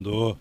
[0.00, 0.36] Do.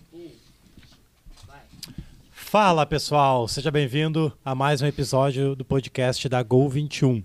[2.31, 7.24] Fala pessoal, seja bem-vindo a mais um episódio do podcast da Gol 21.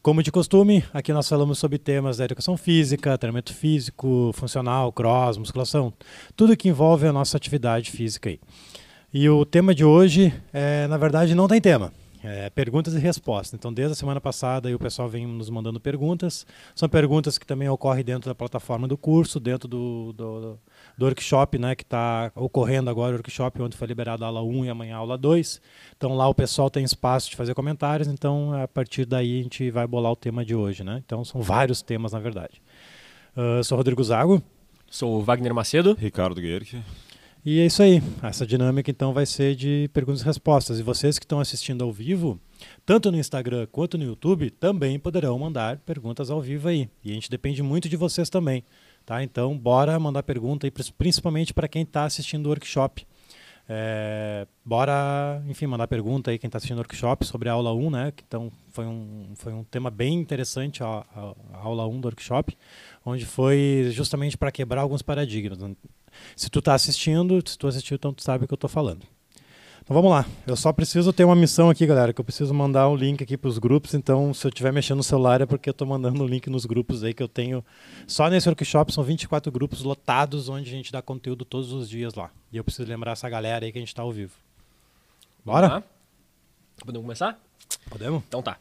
[0.00, 5.36] Como de costume, aqui nós falamos sobre temas da educação física, treinamento físico, funcional, cross,
[5.36, 5.92] musculação,
[6.34, 8.40] tudo que envolve a nossa atividade física aí.
[9.12, 11.92] E o tema de hoje, é, na verdade, não tem tema.
[12.24, 13.54] É, perguntas e respostas.
[13.58, 16.46] Então, desde a semana passada, aí, o pessoal vem nos mandando perguntas.
[16.72, 20.58] São perguntas que também ocorrem dentro da plataforma do curso, dentro do, do,
[20.96, 24.64] do workshop, né, que está ocorrendo agora, o workshop onde foi liberado a aula 1
[24.64, 25.60] e amanhã a aula 2.
[25.96, 28.08] Então, lá o pessoal tem espaço de fazer comentários.
[28.08, 30.84] Então, a partir daí, a gente vai bolar o tema de hoje.
[30.84, 31.02] Né?
[31.04, 32.62] Então, são vários temas, na verdade.
[33.36, 34.42] Uh, sou Rodrigo Zago.
[34.90, 35.96] Sou o Wagner Macedo.
[35.98, 36.82] Ricardo Guerque.
[37.44, 38.00] E é isso aí.
[38.22, 40.78] Essa dinâmica então vai ser de perguntas e respostas.
[40.78, 42.38] E vocês que estão assistindo ao vivo,
[42.86, 46.88] tanto no Instagram quanto no YouTube, também poderão mandar perguntas ao vivo aí.
[47.02, 48.62] E a gente depende muito de vocês também.
[49.04, 49.22] Tá?
[49.22, 53.06] Então, bora mandar pergunta aí, principalmente para quem está assistindo o workshop.
[53.68, 57.90] É, bora, enfim, mandar pergunta aí quem está assistindo o workshop sobre a aula 1,
[57.90, 58.12] né?
[58.26, 62.56] Então, foi um, foi um tema bem interessante a, a, a aula 1 do workshop,
[63.04, 65.58] onde foi justamente para quebrar alguns paradigmas.
[66.36, 69.06] Se tu está assistindo, se tu assistiu, então tu sabe o que eu estou falando.
[69.84, 70.24] Então vamos lá.
[70.46, 73.36] Eu só preciso ter uma missão aqui, galera, que eu preciso mandar um link aqui
[73.36, 73.94] para os grupos.
[73.94, 76.48] Então, se eu estiver mexendo no celular é porque eu estou mandando o um link
[76.48, 77.64] nos grupos aí que eu tenho.
[78.06, 82.14] Só nesse workshop são 24 grupos lotados onde a gente dá conteúdo todos os dias
[82.14, 82.30] lá.
[82.52, 84.32] E eu preciso lembrar essa galera aí que a gente está ao vivo.
[85.44, 85.82] Bora?
[86.84, 87.40] Podemos começar?
[87.90, 88.22] Podemos?
[88.28, 88.58] Então tá.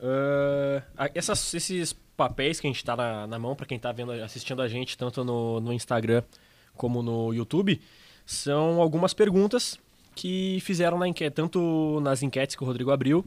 [0.00, 0.82] Uh,
[1.14, 4.60] essas, esses papéis que a gente está na, na, mão para quem está vendo, assistindo
[4.60, 6.22] a gente tanto no, no Instagram
[6.74, 7.80] como no YouTube,
[8.26, 9.78] são algumas perguntas
[10.18, 13.24] que fizeram na enquete, tanto nas enquetes que o Rodrigo abriu,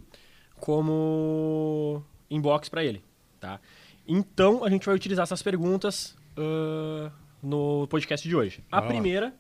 [0.60, 3.02] como inbox para ele,
[3.40, 3.62] tá?
[4.06, 7.10] Então a gente vai utilizar essas perguntas uh,
[7.42, 8.62] no podcast de hoje.
[8.70, 9.34] A primeira,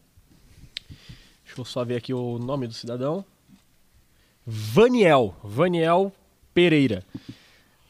[1.44, 3.26] deixa eu só ver aqui o nome do cidadão,
[4.48, 6.14] Vaniel, Vaniel
[6.54, 7.04] Pereira.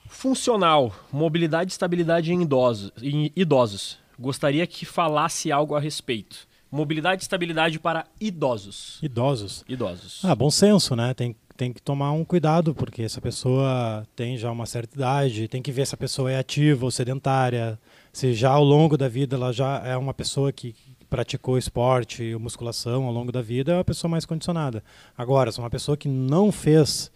[0.08, 2.92] Funcional, mobilidade e estabilidade em idosos.
[3.00, 4.00] Em idosos.
[4.20, 6.48] Gostaria que falasse algo a respeito.
[6.72, 8.98] Mobilidade e estabilidade para idosos.
[9.04, 9.66] Idosos.
[9.68, 10.24] Idosos.
[10.24, 11.14] Ah, bom senso, né?
[11.14, 15.62] Tem, tem que tomar um cuidado, porque essa pessoa tem já uma certa idade, tem
[15.62, 17.78] que ver se a pessoa é ativa ou sedentária,
[18.14, 20.74] se já ao longo da vida ela já é uma pessoa que
[21.09, 24.82] praticou esporte, musculação ao longo da vida, é uma pessoa mais condicionada.
[25.18, 27.12] Agora, se uma pessoa que não fez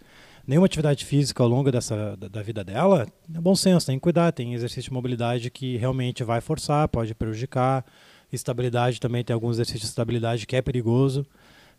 [0.46, 4.02] nenhuma atividade física ao longo dessa, da, da, vida dela, é bom senso, tem que
[4.02, 4.32] cuidar.
[4.32, 7.84] Tem exercício de mobilidade que realmente vai forçar, pode prejudicar.
[8.32, 11.26] Estabilidade também tem alguns exercícios de estabilidade que é perigoso.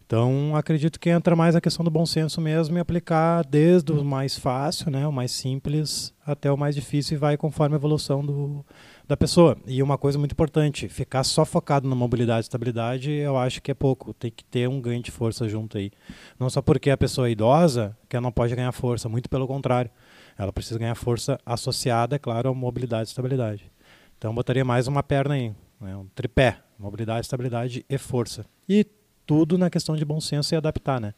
[0.08, 4.06] Então, acredito que entra mais a questão do bom senso mesmo e aplicar desde o
[4.06, 8.26] mais fácil, né, o mais simples, até o mais difícil e vai conforme a evolução
[8.26, 8.66] do,
[9.06, 9.58] da pessoa.
[9.68, 13.70] E uma coisa muito importante, ficar só focado na mobilidade e estabilidade, eu acho que
[13.70, 14.14] é pouco.
[14.14, 15.92] Tem que ter um ganho de força junto aí.
[16.40, 19.46] Não só porque a pessoa é idosa, que ela não pode ganhar força, muito pelo
[19.46, 19.92] contrário.
[20.38, 23.70] Ela precisa ganhar força associada, é claro, à mobilidade e estabilidade.
[24.18, 25.96] Então, botaria mais uma perna aí, né?
[25.96, 28.46] um tripé, mobilidade, estabilidade e força.
[28.68, 28.86] E
[29.26, 31.14] tudo na questão de bom senso e adaptar, né?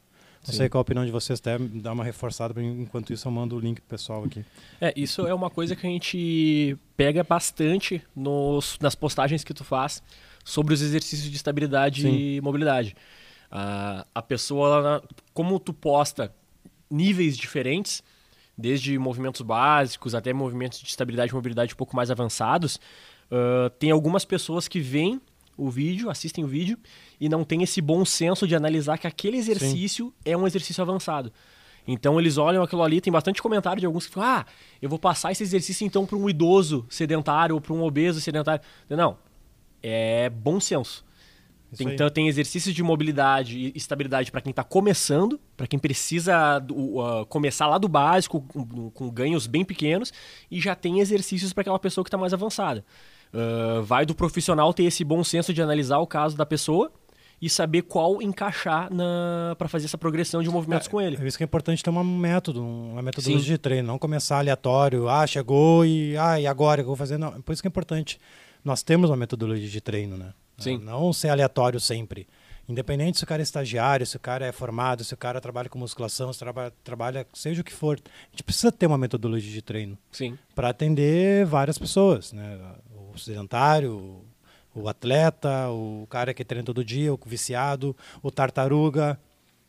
[0.45, 0.57] Não Sim.
[0.57, 3.59] sei qual a opinião de vocês, até dar uma reforçada, enquanto isso eu mando o
[3.59, 4.43] link pro pessoal aqui.
[4.79, 9.65] É, isso é uma coisa que a gente pega bastante nos, nas postagens que tu
[9.65, 10.01] faz
[10.43, 12.15] sobre os exercícios de estabilidade Sim.
[12.15, 12.95] e mobilidade.
[13.51, 15.03] Uh, a pessoa, ela,
[15.33, 16.33] como tu posta
[16.89, 18.01] níveis diferentes,
[18.57, 22.79] desde movimentos básicos até movimentos de estabilidade e mobilidade um pouco mais avançados,
[23.31, 25.21] uh, tem algumas pessoas que veem
[25.57, 26.77] o vídeo, assistem o vídeo
[27.19, 30.13] e não tem esse bom senso de analisar que aquele exercício Sim.
[30.31, 31.31] é um exercício avançado.
[31.87, 34.45] Então eles olham aquilo ali, tem bastante comentário de alguns que falam: ah,
[34.81, 38.63] eu vou passar esse exercício então para um idoso sedentário ou para um obeso sedentário.
[38.89, 39.17] Não,
[39.81, 41.03] é bom senso.
[41.79, 47.25] então tem exercícios de mobilidade e estabilidade para quem está começando, para quem precisa uh,
[47.27, 50.13] começar lá do básico, com, com ganhos bem pequenos,
[50.49, 52.85] e já tem exercícios para aquela pessoa que está mais avançada.
[53.33, 56.91] Uh, vai do profissional ter esse bom senso de analisar o caso da pessoa
[57.41, 58.89] e saber qual encaixar
[59.57, 61.17] para fazer essa progressão de movimentos é, com ele.
[61.21, 63.51] É isso que é importante ter um método, uma metodologia Sim.
[63.53, 67.17] de treino, não começar aleatório, ah, chegou e ah, e agora que eu vou fazer,
[67.17, 68.19] não, por isso que é importante.
[68.63, 70.33] Nós temos uma metodologia de treino, né?
[70.57, 70.79] Sim.
[70.79, 72.27] Não ser aleatório sempre.
[72.67, 75.67] Independente se o cara é estagiário, se o cara é formado, se o cara trabalha
[75.69, 79.51] com musculação, se trabalha, trabalha seja o que for, a gente precisa ter uma metodologia
[79.51, 79.97] de treino.
[80.11, 80.37] Sim.
[80.53, 82.59] Para atender várias pessoas, né?
[83.21, 84.23] O sedentário,
[84.73, 89.19] o atleta, o cara que treina todo dia, o viciado, o tartaruga.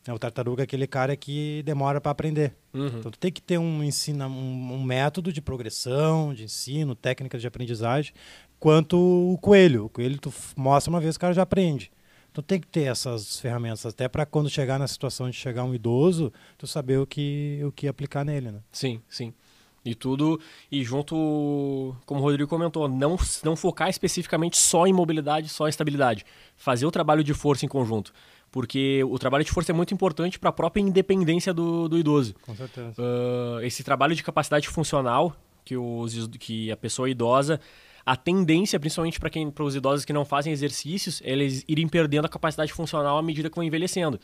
[0.07, 2.55] O tartaruga é aquele cara que demora para aprender.
[2.73, 2.87] Uhum.
[2.87, 7.39] Então, tu tem que ter um, ensino, um, um, método de progressão, de ensino, técnicas
[7.39, 8.11] de aprendizagem
[8.59, 9.85] quanto o coelho.
[9.85, 11.91] O coelho tu mostra uma vez, o cara já aprende.
[12.33, 15.75] Tu tem que ter essas ferramentas, até para quando chegar na situação de chegar um
[15.75, 18.59] idoso, tu saber o que, o que aplicar nele, né?
[18.71, 19.33] Sim, sim.
[19.83, 20.39] E tudo,
[20.71, 25.69] e junto, como o Rodrigo comentou, não, não focar especificamente só em mobilidade, só em
[25.69, 26.23] estabilidade.
[26.55, 28.13] Fazer o trabalho de força em conjunto.
[28.51, 32.35] Porque o trabalho de força é muito importante para a própria independência do, do idoso.
[32.41, 33.01] Com certeza.
[33.01, 35.35] Uh, esse trabalho de capacidade funcional
[35.65, 37.59] que, os, que a pessoa idosa
[38.05, 41.87] a tendência, principalmente para quem para os idosos que não fazem exercícios, é eles irem
[41.87, 44.19] perdendo a capacidade funcional à medida que vão envelhecendo.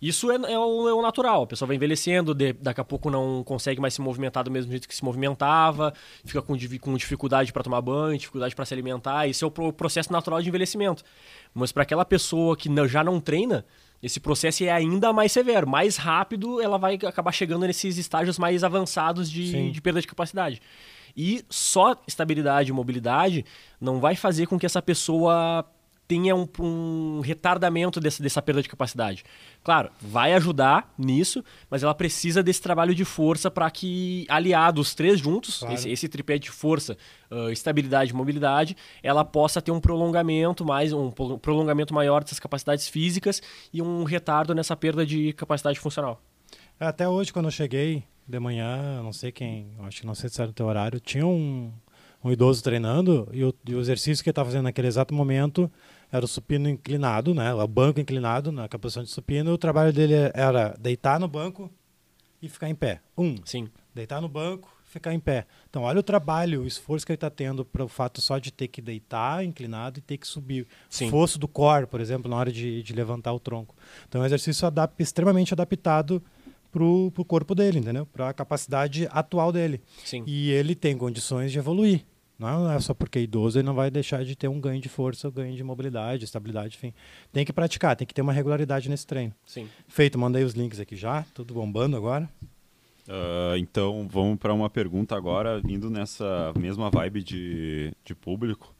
[0.00, 1.42] Isso é, é, o, é o, natural.
[1.42, 4.70] A pessoa vai envelhecendo, de, daqui a pouco não consegue mais se movimentar do mesmo
[4.70, 5.92] jeito que se movimentava,
[6.24, 9.26] fica com, com dificuldade para tomar banho, dificuldade para se alimentar.
[9.26, 11.02] Isso é o processo natural de envelhecimento.
[11.52, 13.64] Mas para aquela pessoa que não, já não treina,
[14.02, 15.68] esse processo é ainda mais severo.
[15.68, 20.62] Mais rápido, ela vai acabar chegando nesses estágios mais avançados de, de perda de capacidade.
[21.16, 23.44] E só estabilidade e mobilidade
[23.80, 25.64] não vai fazer com que essa pessoa
[26.08, 29.22] tenha um, um retardamento dessa, dessa perda de capacidade.
[29.62, 34.94] Claro, vai ajudar nisso, mas ela precisa desse trabalho de força para que, aliado os
[34.94, 35.74] três juntos, claro.
[35.74, 36.96] esse, esse, tripé de força,
[37.30, 42.88] uh, estabilidade e mobilidade, ela possa ter um prolongamento mais um prolongamento maior dessas capacidades
[42.88, 46.22] físicas e um retardo nessa perda de capacidade funcional.
[46.80, 50.40] Até hoje, quando eu cheguei de manhã, não sei quem, acho que não sei se
[50.40, 51.70] era o teu horário, tinha um,
[52.24, 55.70] um idoso treinando e o, e o exercício que ele estava fazendo naquele exato momento
[56.10, 57.52] era o supino inclinado, né?
[57.54, 59.52] O banco inclinado na posição de supino.
[59.52, 61.70] O trabalho dele era deitar no banco
[62.40, 63.00] e ficar em pé.
[63.16, 63.36] Um.
[63.44, 63.68] Sim.
[63.94, 65.46] Deitar no banco, ficar em pé.
[65.68, 68.52] Então, olha o trabalho, o esforço que ele está tendo para o fato só de
[68.52, 70.66] ter que deitar inclinado e ter que subir.
[70.88, 71.10] Sim.
[71.10, 73.74] Fosso do core, por exemplo, na hora de, de levantar o tronco.
[74.08, 76.22] Então, é um exercício adap extremamente adaptado
[76.70, 78.06] para o corpo dele, entendeu?
[78.06, 79.80] Para a capacidade atual dele.
[80.04, 80.22] Sim.
[80.26, 82.04] E ele tem condições de evoluir.
[82.38, 84.88] Não é só porque é idoso ele não vai deixar de ter um ganho de
[84.88, 86.94] força, um ganho de mobilidade, estabilidade, enfim.
[87.32, 89.34] Tem que praticar, tem que ter uma regularidade nesse treino.
[89.44, 89.68] Sim.
[89.88, 92.30] Feito, mandei os links aqui já, tudo bombando agora.
[93.08, 98.72] Uh, então vamos para uma pergunta agora, indo nessa mesma vibe de, de público.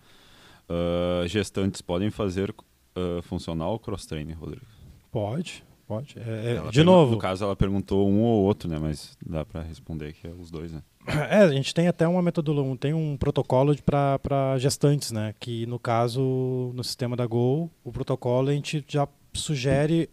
[0.69, 4.66] Uh, gestantes podem fazer uh, funcional cross-training, Rodrigo?
[5.11, 6.16] Pode, pode.
[6.19, 7.12] É, é, de novo.
[7.12, 8.78] No caso, ela perguntou um ou outro, né?
[8.78, 10.82] Mas dá para responder que é os dois, né?
[11.31, 15.34] É, a gente tem até uma metodologia, tem um protocolo para gestantes, né?
[15.40, 20.10] Que no caso, no sistema da Go, o protocolo a gente já sugere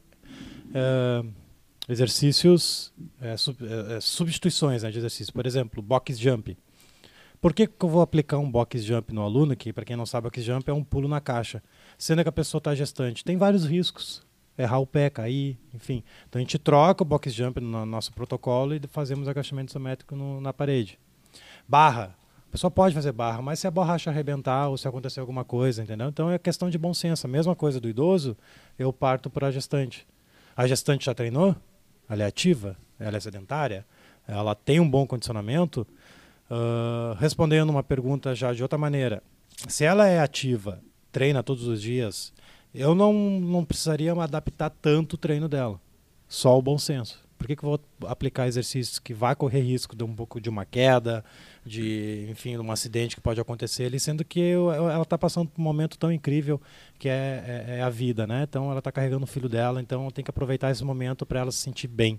[0.74, 1.24] é,
[1.89, 5.33] exercícios, é, sub, é, substituições né, de exercício.
[5.33, 6.57] Por exemplo, box jump.
[7.41, 9.56] Por que, que eu vou aplicar um box jump no aluno?
[9.56, 11.62] Que, para quem não sabe, box jump é um pulo na caixa.
[11.98, 13.24] Sendo que a pessoa está gestante.
[13.24, 14.25] Tem vários riscos
[14.57, 16.04] errar o pé, cair, enfim.
[16.28, 20.40] Então a gente troca o box jump no nosso protocolo e fazemos agachamento isométrico no,
[20.40, 21.00] na parede.
[21.68, 22.16] Barra.
[22.48, 25.84] A pessoa pode fazer barra, mas se a borracha arrebentar ou se acontecer alguma coisa,
[25.84, 26.07] entendeu?
[26.07, 27.28] Então é questão de bom senso.
[27.28, 28.38] A mesma coisa do idoso,
[28.80, 30.07] eu parto para a gestante.
[30.56, 31.54] A gestante já treinou?
[32.08, 32.78] Ela é ativa?
[32.98, 33.86] Ela é sedentária?
[34.25, 35.86] Ela tem um bom condicionamento?
[36.50, 39.22] Uh, respondendo uma pergunta já de outra maneira.
[39.68, 40.81] Se ela é ativa,
[41.12, 42.31] treina todos os dias,
[42.75, 45.80] eu não, não precisaria adaptar tanto o treino dela.
[46.27, 47.24] Só o bom senso.
[47.38, 50.50] Por que, que eu vou aplicar exercícios que vai correr risco de um pouco de
[50.50, 51.24] uma queda,
[51.66, 55.62] de enfim, um acidente que pode acontecer ali, sendo que eu, ela está passando por
[55.62, 56.60] um momento tão incrível
[56.98, 58.45] que é, é, é a vida, né?
[58.50, 61.51] Então ela está carregando o filho dela, então tem que aproveitar esse momento para ela
[61.51, 62.15] se sentir bem.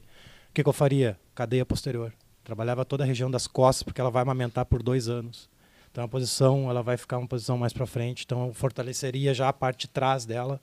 [0.51, 1.19] O que, que eu faria?
[1.35, 2.13] Cadeia posterior.
[2.45, 5.49] Trabalhava toda a região das costas porque ela vai amamentar por dois anos.
[5.97, 9.53] Então a posição ela vai ficar uma posição mais para frente, então fortaleceria já a
[9.53, 10.61] parte de trás dela.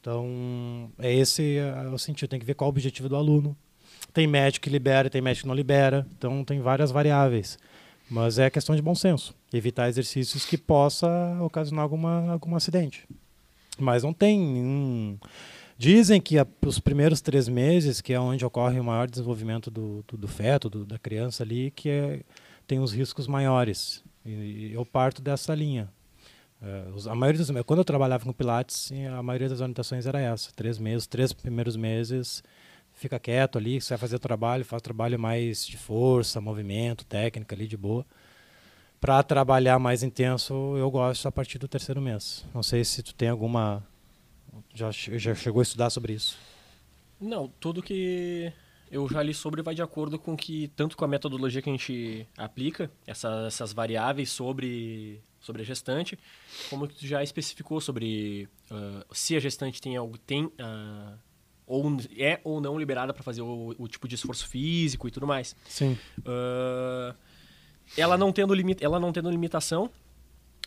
[0.00, 3.54] Então é esse é o sentido, tem que ver qual é o objetivo do aluno.
[4.14, 7.58] Tem médico que libera, tem médico que não libera, então tem várias variáveis.
[8.08, 11.06] Mas é questão de bom senso, evitar exercícios que possa
[11.42, 13.06] ocasionar alguma algum acidente.
[13.78, 15.20] Mas não tem.
[15.76, 20.02] Dizem que a, os primeiros três meses, que é onde ocorre o maior desenvolvimento do,
[20.08, 22.20] do, do feto, do, da criança ali, que é,
[22.66, 24.02] tem os riscos maiores.
[24.26, 25.88] E eu parto dessa linha.
[26.60, 30.50] Uh, a maioria dos, quando eu trabalhava com Pilates, a maioria das orientações era essa:
[30.54, 32.42] três meses, três primeiros meses,
[32.94, 37.66] fica quieto ali, você vai fazer trabalho, faz trabalho mais de força, movimento, técnica ali
[37.66, 38.04] de boa.
[39.00, 42.44] Para trabalhar mais intenso, eu gosto a partir do terceiro mês.
[42.54, 43.84] Não sei se tu tem alguma
[44.74, 46.36] já, já chegou a estudar sobre isso.
[47.20, 48.52] Não, tudo que
[48.90, 51.72] eu já li sobre vai de acordo com que, tanto com a metodologia que a
[51.72, 56.18] gente aplica, essa, essas variáveis sobre, sobre a gestante,
[56.70, 61.18] como que tu já especificou sobre uh, se a gestante tem algo, tem, uh,
[61.66, 65.26] ou é ou não liberada para fazer o, o, tipo de esforço físico e tudo
[65.26, 65.56] mais.
[65.68, 65.98] Sim.
[66.20, 67.14] Uh,
[67.96, 69.90] ela não tendo limit, ela não tendo limitação,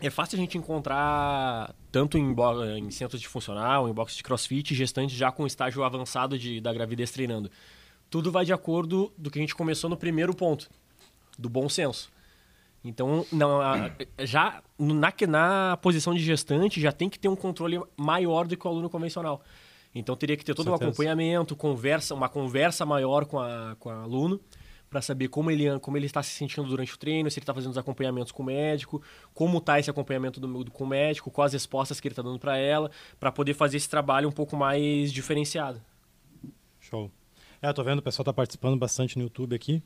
[0.02, 2.36] é fácil a gente encontrar, tanto em,
[2.78, 6.74] em centros de funcional, em box de crossfit, gestantes já com estágio avançado de, da
[6.74, 7.52] gravidez treinando.
[8.10, 10.70] Tudo vai de acordo do que a gente começou no primeiro ponto,
[11.38, 12.12] do bom senso.
[12.84, 13.92] Então, não, a-
[14.26, 18.66] já na, na posição de gestante, já tem que ter um controle maior do que
[18.66, 19.42] o aluno convencional.
[19.94, 23.92] Então, teria que ter todo um acompanhamento, conversa, uma conversa maior com, a, com o
[23.92, 24.40] aluno,
[24.90, 27.54] para saber como ele, como ele está se sentindo durante o treino, se ele está
[27.54, 29.02] fazendo os acompanhamentos com o médico,
[29.36, 32.22] como está esse acompanhamento do, do- com o médico, quais as respostas que ele está
[32.24, 32.90] dando para ela,
[33.20, 35.80] para poder fazer esse trabalho um pouco mais diferenciado.
[36.80, 37.12] Show.
[37.62, 39.84] É, eu tô vendo o pessoal tá participando bastante no YouTube aqui.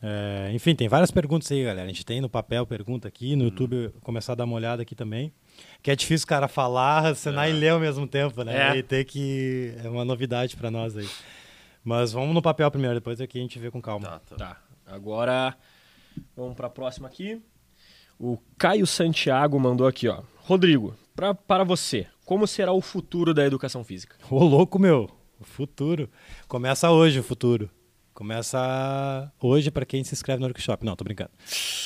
[0.00, 1.84] É, enfim, tem várias perguntas aí, galera.
[1.84, 4.54] A gente tem no papel pergunta aqui, no YouTube eu vou começar a dar uma
[4.54, 5.32] olhada aqui também.
[5.82, 8.74] Que é difícil o cara falar, assinar e ler ao mesmo tempo, né?
[8.74, 8.78] É.
[8.78, 9.74] E ter que.
[9.82, 11.08] É uma novidade para nós aí.
[11.82, 14.06] Mas vamos no papel primeiro, depois aqui a gente vê com calma.
[14.06, 14.36] Tá, tá.
[14.36, 14.56] Tá,
[14.86, 15.56] agora
[16.36, 17.40] vamos para a próxima aqui.
[18.18, 20.22] O Caio Santiago mandou aqui, ó.
[20.36, 24.16] Rodrigo, pra, para você, como será o futuro da educação física?
[24.30, 25.17] Ô, louco, meu.
[25.40, 26.08] O futuro.
[26.46, 27.70] Começa hoje o futuro.
[28.12, 30.84] Começa hoje para quem se inscreve no workshop.
[30.84, 31.30] Não, tô brincando.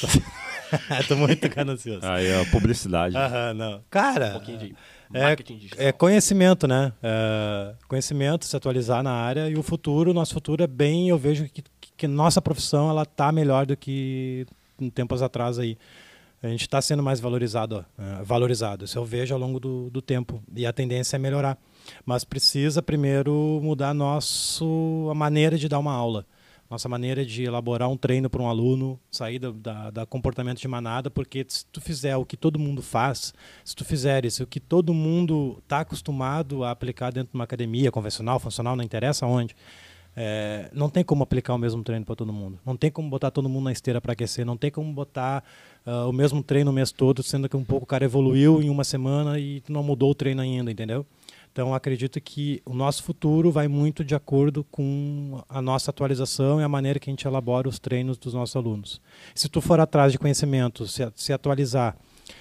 [1.06, 2.06] tô muito ganancioso.
[2.06, 3.14] Aí a publicidade.
[3.16, 3.85] Aham, não.
[3.90, 4.75] Cara, Um pouquinho de
[5.12, 5.87] é, marketing digital.
[5.87, 6.92] é conhecimento, né?
[7.02, 11.47] É, conhecimento, se atualizar na área e o futuro, nosso futuro é bem, eu vejo
[11.50, 11.62] que,
[11.99, 14.47] que nossa profissão ela tá melhor do que
[14.80, 15.76] em tempos atrás aí.
[16.42, 18.87] A gente está sendo mais valorizado, ó, é, valorizado.
[18.87, 21.59] Isso eu vejo ao longo do, do tempo e a tendência é melhorar.
[22.05, 26.27] Mas precisa primeiro mudar nosso a maneira de dar uma aula,
[26.71, 30.69] nossa maneira de elaborar um treino para um aluno, sair da, da, da comportamento de
[30.69, 33.35] manada, porque se tu fizer o que todo mundo faz,
[33.65, 37.93] se tu fizeres o que todo mundo está acostumado a aplicar dentro de uma academia
[37.93, 39.55] convencional, funcional, não interessa onde,
[40.15, 42.59] é, não tem como aplicar o mesmo treino para todo mundo.
[42.65, 44.45] Não tem como botar todo mundo na esteira para aquecer.
[44.45, 45.43] Não tem como botar
[45.87, 48.69] ah, o mesmo treino o mês todo, sendo que um pouco o cara evoluiu em
[48.69, 51.07] uma semana e não mudou o treino ainda, entendeu?
[51.52, 56.64] Então acredito que o nosso futuro vai muito de acordo com a nossa atualização e
[56.64, 59.02] a maneira que a gente elabora os treinos dos nossos alunos.
[59.35, 61.94] Se tu for atrás de conhecimento, se, se atualizar,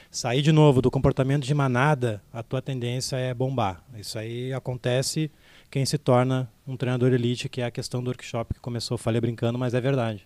[0.10, 3.84] sair de novo do comportamento de manada, a tua tendência é bombar.
[3.98, 5.30] Isso aí acontece
[5.70, 9.20] quem se torna um treinador elite, que é a questão do workshop que começou, falei
[9.20, 10.26] brincando, mas é verdade.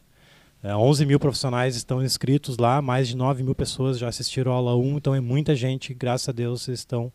[0.61, 4.55] É, 11 mil profissionais estão inscritos lá, mais de 9 mil pessoas já assistiram a
[4.55, 7.11] aula 1, então é muita gente, graças a Deus estão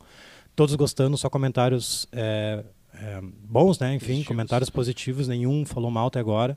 [0.61, 2.62] todos gostando, só comentários é,
[2.93, 3.95] é, bons, né?
[3.95, 4.26] Enfim, Positivos.
[4.26, 6.55] comentários positivos, nenhum falou mal até agora.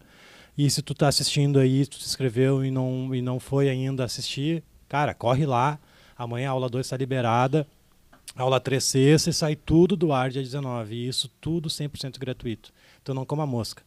[0.57, 4.03] E se tu tá assistindo aí, tu se inscreveu e não, e não foi ainda
[4.03, 5.79] assistir, cara, corre lá.
[6.17, 7.65] Amanhã a aula 2 está liberada.
[8.35, 10.93] Aula 3 sexta e sai tudo do ar dia 19.
[10.93, 12.73] E isso tudo 100% gratuito.
[13.01, 13.83] Então não coma mosca.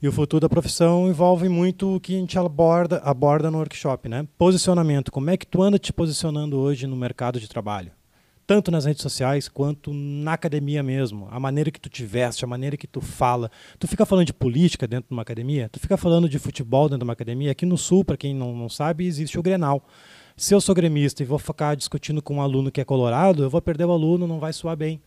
[0.00, 4.08] E o futuro da profissão envolve muito o que a gente aborda, aborda no workshop,
[4.08, 4.26] né?
[4.38, 5.12] Posicionamento.
[5.12, 7.92] Como é que tu anda te posicionando hoje no mercado de trabalho?
[8.46, 11.26] Tanto nas redes sociais quanto na academia mesmo.
[11.30, 13.50] A maneira que tu te veste, a maneira que tu fala.
[13.78, 15.68] Tu fica falando de política dentro de uma academia?
[15.70, 17.52] Tu fica falando de futebol dentro de uma academia?
[17.52, 19.86] Aqui no Sul, para quem não, não sabe, existe o Grenal.
[20.36, 23.48] Se eu sou gremista e vou ficar discutindo com um aluno que é colorado, eu
[23.48, 25.00] vou perder o aluno, não vai soar bem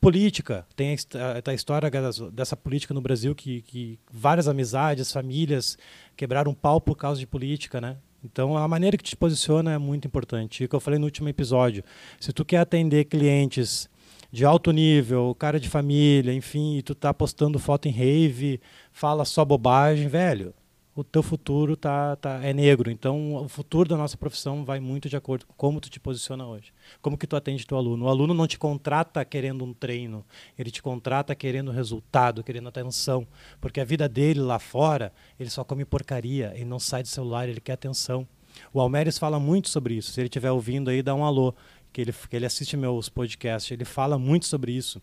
[0.00, 0.66] política.
[0.74, 1.90] Tem a, hist- a- história
[2.32, 5.78] dessa política no Brasil que, que várias amizades, famílias
[6.16, 7.96] quebraram pau por causa de política, né?
[8.24, 10.64] Então a maneira que te posiciona é muito importante.
[10.64, 11.82] E que eu falei no último episódio,
[12.20, 13.88] se tu quer atender clientes
[14.30, 18.60] de alto nível, cara de família, enfim, e tu tá postando foto em rave,
[18.90, 20.54] fala só bobagem, velho,
[20.94, 22.90] o teu futuro tá, tá é negro.
[22.90, 26.46] Então o futuro da nossa profissão vai muito de acordo com como tu te posiciona
[26.46, 26.72] hoje.
[27.00, 28.04] Como que tu atende teu aluno?
[28.04, 30.24] O aluno não te contrata querendo um treino,
[30.58, 33.26] ele te contrata querendo resultado, querendo atenção,
[33.60, 37.48] porque a vida dele lá fora, ele só come porcaria, ele não sai do celular,
[37.48, 38.26] ele quer atenção.
[38.72, 40.12] O Almeres fala muito sobre isso.
[40.12, 41.54] Se ele estiver ouvindo aí, dá um alô,
[41.90, 45.00] que ele, que ele assiste meus podcasts, ele fala muito sobre isso.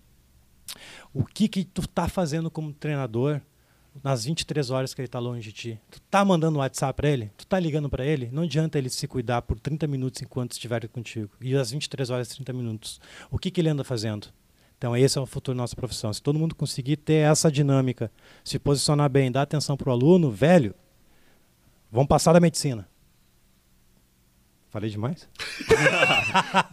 [1.12, 3.42] O que que tu tá fazendo como treinador
[4.04, 5.80] nas 23 horas que ele está longe de ti?
[5.92, 7.32] Tu tá mandando um WhatsApp para ele?
[7.38, 8.30] Tu tá ligando para ele?
[8.32, 11.32] Não adianta ele se cuidar por 30 minutos enquanto estiver contigo.
[11.42, 13.00] E às 23 horas e 30 minutos.
[13.30, 14.28] O que que ele anda fazendo?
[14.78, 16.12] Então esse é o futuro da nossa profissão.
[16.14, 18.10] Se todo mundo conseguir ter essa dinâmica,
[18.44, 20.74] se posicionar bem, dar atenção pro aluno, velho,
[21.92, 22.88] vamos passar da medicina.
[24.70, 25.28] Falei demais?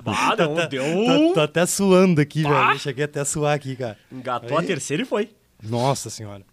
[0.09, 1.33] Ah, não, deu Tô, um...
[1.33, 2.51] tô até suando aqui, Pá!
[2.51, 2.71] velho.
[2.75, 3.99] Eu cheguei até a suar aqui, cara.
[4.13, 4.67] Engatou a Aí.
[4.67, 5.31] terceira e foi.
[5.63, 6.45] Nossa senhora.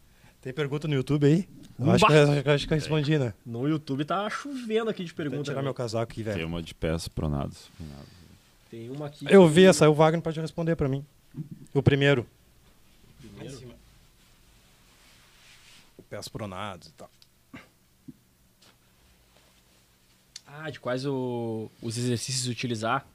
[0.44, 1.48] Tem pergunta no YouTube aí?
[1.80, 3.34] Eu acho, que, eu acho que eu respondi, né?
[3.46, 5.46] No YouTube tá chovendo aqui de Vou perguntas.
[5.46, 5.64] tirar né?
[5.64, 6.38] meu casaco aqui, velho.
[6.38, 7.72] Tema de pés pronados.
[8.70, 9.26] Tem uma aqui.
[9.30, 11.06] Eu vi essa, o Wagner pode responder pra mim.
[11.74, 12.28] O primeiro.
[13.22, 13.74] Primeiro.
[16.10, 17.10] Pés pronados e tal.
[20.46, 23.08] Ah, de quais o, os exercícios utilizar.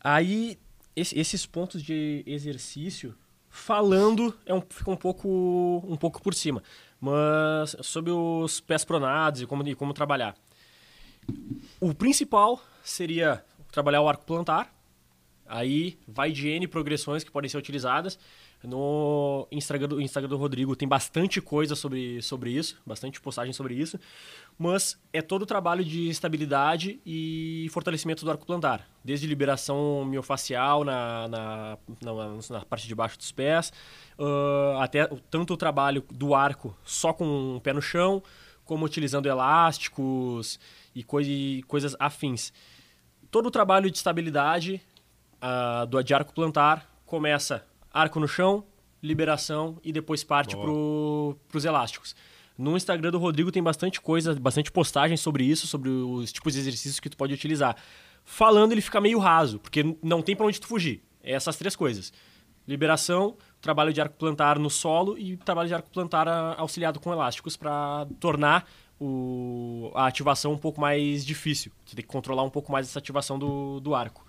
[0.00, 0.58] Aí,
[0.96, 3.14] esse, esses pontos de exercício,
[3.58, 6.62] falando, é um, fica um pouco, um pouco por cima.
[7.00, 10.34] Mas sobre os pés pronados e como, e como trabalhar.
[11.80, 14.74] O principal seria trabalhar o arco plantar.
[15.46, 18.18] Aí vai de N progressões que podem ser utilizadas.
[18.62, 23.74] No Instagram do, Instagram do Rodrigo tem bastante coisa sobre, sobre isso, bastante postagem sobre
[23.74, 23.98] isso.
[24.58, 28.88] Mas é todo o trabalho de estabilidade e fortalecimento do arco plantar.
[29.04, 32.14] Desde liberação miofacial na, na, na,
[32.50, 33.72] na parte de baixo dos pés,
[34.18, 38.20] uh, até tanto o trabalho do arco só com o pé no chão,
[38.64, 40.58] como utilizando elásticos
[40.94, 42.52] e, coi coisas afins.
[43.30, 44.82] Todo o trabalho de estabilidade
[45.36, 47.64] uh, do de arco plantar começa
[47.98, 48.64] arco no chão,
[49.02, 52.14] liberação e depois parte para os elásticos.
[52.56, 56.60] No Instagram do Rodrigo tem bastante coisa, bastante postagens sobre isso, sobre os tipos de
[56.60, 57.76] exercícios que tu pode utilizar.
[58.24, 61.02] Falando, ele fica meio raso, porque não tem para onde tu fugir.
[61.22, 62.12] É essas três coisas.
[62.66, 66.28] Liberação, trabalho de arco plantar no solo e trabalho de arco plantar
[66.58, 68.68] auxiliado com elásticos para tornar
[69.00, 71.72] o, a ativação um pouco mais difícil.
[71.86, 74.26] Você tem que controlar um pouco mais essa ativação do, do arco.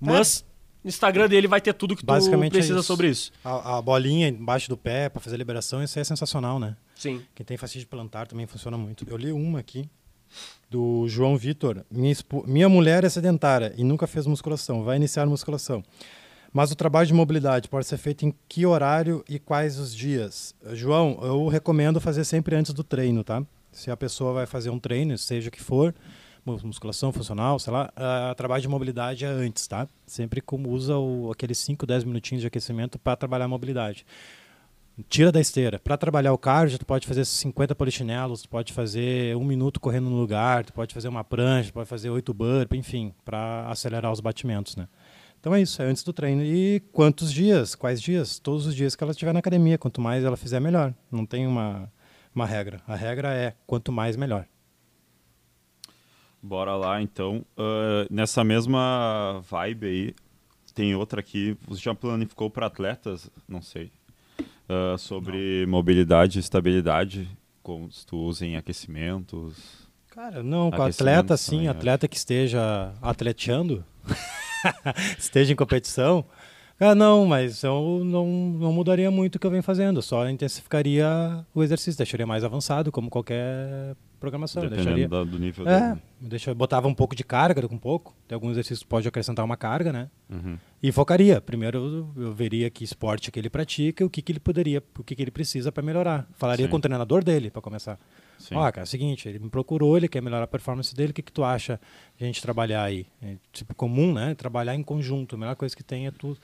[0.00, 0.44] Mas
[0.88, 2.86] no Instagram dele vai ter tudo que tu Basicamente é precisa isso.
[2.86, 3.30] sobre isso.
[3.44, 6.74] A, a bolinha embaixo do pé para fazer a liberação, isso é sensacional, né?
[6.94, 7.22] Sim.
[7.34, 9.04] Quem tem fascite plantar também funciona muito.
[9.06, 9.86] Eu li uma aqui
[10.70, 11.84] do João Vitor.
[11.90, 12.16] Minha,
[12.46, 14.82] minha mulher é sedentária e nunca fez musculação.
[14.82, 15.84] Vai iniciar musculação.
[16.50, 20.54] Mas o trabalho de mobilidade pode ser feito em que horário e quais os dias?
[20.72, 23.42] João, eu recomendo fazer sempre antes do treino, tá?
[23.70, 25.94] Se a pessoa vai fazer um treino, seja o que for,
[26.62, 29.88] musculação funcional, sei lá, ah, trabalho de mobilidade é antes, tá?
[30.06, 34.04] Sempre como usa o, aqueles 5, 10 minutinhos de aquecimento para trabalhar a mobilidade.
[35.08, 35.78] Tira da esteira.
[35.78, 40.10] Para trabalhar o cardio, tu pode fazer 50 polichinelos, tu pode fazer um minuto correndo
[40.10, 44.10] no lugar, tu pode fazer uma prancha, tu pode fazer oito burp, enfim, para acelerar
[44.10, 44.88] os batimentos, né?
[45.40, 46.42] Então é isso, é antes do treino.
[46.42, 47.76] E quantos dias?
[47.76, 48.40] Quais dias?
[48.40, 49.78] Todos os dias que ela estiver na academia.
[49.78, 50.92] Quanto mais ela fizer, melhor.
[51.10, 51.90] Não tem uma,
[52.34, 52.80] uma regra.
[52.86, 54.46] A regra é quanto mais, melhor.
[56.42, 57.44] Bora lá, então.
[57.56, 60.14] Ah, nessa mesma vibe aí,
[60.74, 61.56] tem outra aqui.
[61.66, 63.30] Você já planificou para atletas?
[63.48, 63.90] Não sei.
[64.68, 67.28] Ah, sobre mobilidade e estabilidade,
[67.62, 69.88] como se tu usa em aquecimentos.
[70.10, 73.84] Cara, não, com atleta, sim, também, atleta que esteja atleteando,
[75.18, 76.24] esteja em competição.
[76.78, 81.44] Ah, não, mas eu não, não mudaria muito o que eu venho fazendo, só intensificaria
[81.54, 84.62] o exercício, deixaria mais avançado, como qualquer programação.
[84.62, 86.02] Dependendo Deixaria, do nível é, dele.
[86.20, 89.44] deixa, botava um pouco de carga com um pouco, tem alguns exercícios que pode acrescentar
[89.44, 90.10] uma carga, né?
[90.28, 90.58] Uhum.
[90.82, 91.40] E focaria.
[91.40, 91.78] Primeiro
[92.16, 95.02] eu, eu veria que esporte que ele pratica, e o que, que ele poderia, o
[95.04, 96.28] que, que ele precisa para melhorar.
[96.34, 96.70] Falaria Sim.
[96.70, 97.98] com o treinador dele para começar.
[98.52, 101.14] Ó, cara, é o seguinte, ele me procurou, ele quer melhorar a performance dele, o
[101.14, 101.80] que, que tu acha
[102.20, 103.06] a gente trabalhar aí?
[103.20, 104.34] É, tipo, comum, né?
[104.34, 105.34] Trabalhar em conjunto.
[105.34, 106.36] A melhor coisa que tem é tu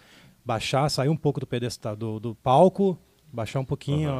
[0.44, 2.98] baixar, sair um pouco do pedestal, do, do palco,
[3.32, 4.14] baixar um pouquinho a,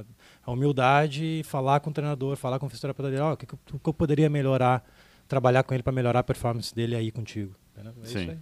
[0.00, 0.04] a-
[0.46, 3.44] a humildade e falar com o treinador, falar com o fisioterapeuta dele, ó, o que,
[3.46, 4.82] que, eu- o que eu poderia melhorar,
[5.26, 7.52] trabalhar com ele para melhorar a performance dele aí contigo.
[7.76, 7.90] É Sim.
[8.04, 8.38] isso aí.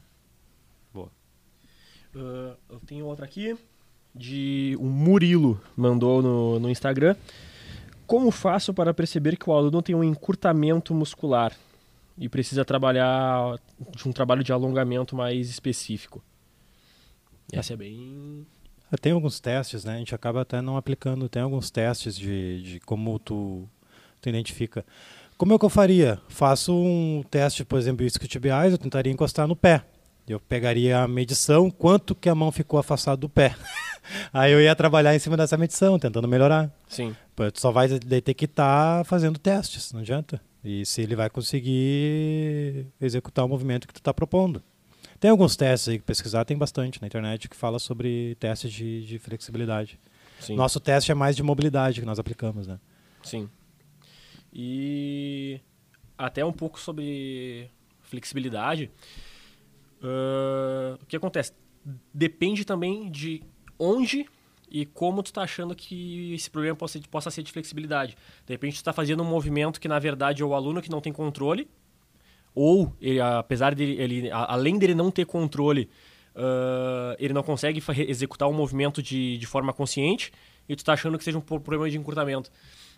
[2.17, 3.57] Ah, eu tenho outra aqui
[4.15, 7.17] de o Murilo mandou no, no Instagram.
[8.07, 11.53] Como faço para perceber que o aluno tem um encurtamento muscular
[12.19, 13.59] e precisa trabalhar
[13.97, 16.23] de um trabalho de alongamento mais específico?
[17.53, 18.47] Essa é bem
[18.97, 19.95] Tem alguns testes, né?
[19.95, 21.29] A gente acaba até não aplicando.
[21.29, 23.69] Tem alguns testes de, de como tu,
[24.21, 24.85] tu identifica.
[25.37, 26.21] Como é que eu faria?
[26.29, 29.83] Faço um teste, por exemplo, isquiotibiais, eu tentaria encostar no pé.
[30.27, 33.55] Eu pegaria a medição, quanto que a mão ficou afastada do pé.
[34.33, 36.73] Aí eu ia trabalhar em cima dessa medição, tentando melhorar.
[36.89, 37.15] sim.
[37.37, 40.41] Tu só vai detectar fazendo testes, não adianta.
[40.63, 44.63] E se ele vai conseguir executar o movimento que tu está propondo.
[45.25, 49.07] Tem alguns testes aí que pesquisar, tem bastante na internet que fala sobre testes de,
[49.07, 49.99] de flexibilidade.
[50.39, 50.55] Sim.
[50.55, 52.79] Nosso teste é mais de mobilidade que nós aplicamos, né?
[53.23, 53.49] Sim.
[54.53, 55.59] E
[56.19, 57.71] até um pouco sobre
[58.03, 58.91] flexibilidade.
[60.03, 61.55] Ah, o que acontece?
[62.13, 63.43] Depende também de
[63.79, 64.27] onde
[64.71, 68.15] e como tu tá achando que esse problema possa, possa ser de flexibilidade.
[68.45, 71.01] De repente tu está fazendo um movimento que na verdade é o aluno que não
[71.01, 71.67] tem controle,
[72.55, 75.89] ou ele, apesar dele, ele, além dele não ter controle,
[76.35, 80.33] ah, ele não consegue executar um movimento de, de forma consciente,
[80.69, 82.51] e tu tá achando que seja um problema de encurtamento.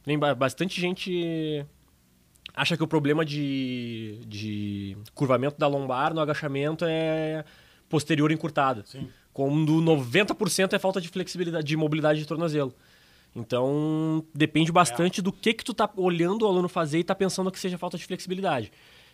[0.04, 1.64] Tem ba- bastante gente
[2.54, 7.44] acha que o problema de, de curvamento da lombar no agachamento é
[7.88, 8.84] posterior encurtada.
[8.86, 9.08] Sim.
[9.32, 12.74] Quando 90% é falta de flexibilidade, de mobilidade de tornozelo.
[13.34, 17.50] Então, depende bastante do que que tu tá olhando o aluno fazer e tá pensando
[17.50, 18.72] que seja falta de flexibilidade.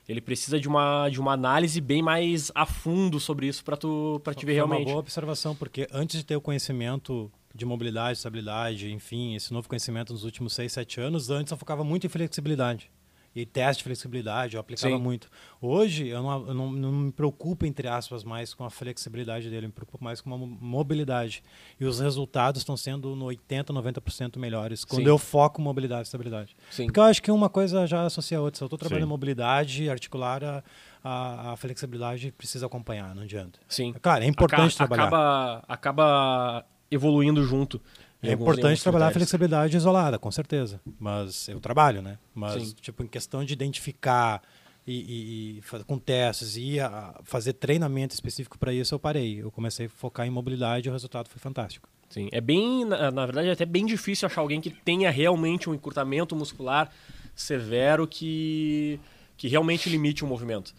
[0.08, 4.20] Ele precisa de uma, de uma análise bem mais a fundo sobre isso para tu
[4.24, 4.80] para te ver realmente.
[4.80, 9.68] uma boa observação, porque antes de ter o conhecimento de mobilidade, estabilidade, enfim, esse novo
[9.68, 12.90] conhecimento nos últimos 6, 7 anos, antes eu focava muito em flexibilidade.
[13.34, 15.00] E teste de flexibilidade, eu aplicava Sim.
[15.02, 15.28] muito.
[15.60, 19.64] Hoje, eu, não, eu não, não me preocupo, entre aspas, mais com a flexibilidade dele,
[19.64, 21.42] eu me preocupo mais com a mo- mobilidade.
[21.80, 25.08] E os resultados estão sendo no 80%, 90% melhores, quando Sim.
[25.08, 26.54] eu foco mobilidade e estabilidade.
[26.70, 26.84] Sim.
[26.86, 28.58] Porque eu acho que uma coisa já associa a outra.
[28.58, 30.62] Se eu estou trabalhando mobilidade, articular, a,
[31.02, 33.58] a, a flexibilidade precisa acompanhar, não adianta.
[33.66, 33.94] Sim.
[33.94, 35.04] Claro, é importante Aca- trabalhar.
[35.06, 37.80] Acaba, acaba evoluindo junto.
[38.22, 40.80] Em É importante trabalhar a flexibilidade isolada, com certeza.
[40.98, 42.18] Mas eu trabalho, né?
[42.34, 42.74] Mas, Sim.
[42.80, 44.40] tipo, em questão de identificar
[44.86, 49.42] e, e, e fa- com testes e a- fazer treinamento específico para isso, eu parei.
[49.42, 51.88] Eu comecei a focar em mobilidade e o resultado foi fantástico.
[52.08, 55.68] Sim, é bem, na, na verdade, é até bem difícil achar alguém que tenha realmente
[55.70, 56.90] um encurtamento muscular
[57.34, 59.00] severo que,
[59.36, 60.74] que realmente limite o movimento.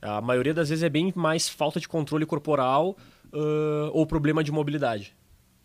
[0.00, 2.96] A maioria das vezes é bem mais falta de controle corporal
[3.32, 5.14] ãh, ou problema de mobilidade.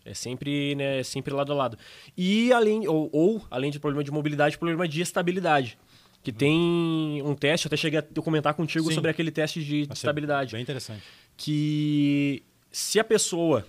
[0.06, 1.76] É sempre, né, é sempre lado a lado.
[2.16, 5.76] E além, ou, ou, além de problema de mobilidade, problema de estabilidade.
[6.22, 8.94] Que tem um teste, até cheguei a comentar contigo Sim.
[8.94, 11.02] sobre aquele teste de, Achei estabilidade Bem interessante.
[11.36, 12.42] que
[12.72, 13.64] se a pessoa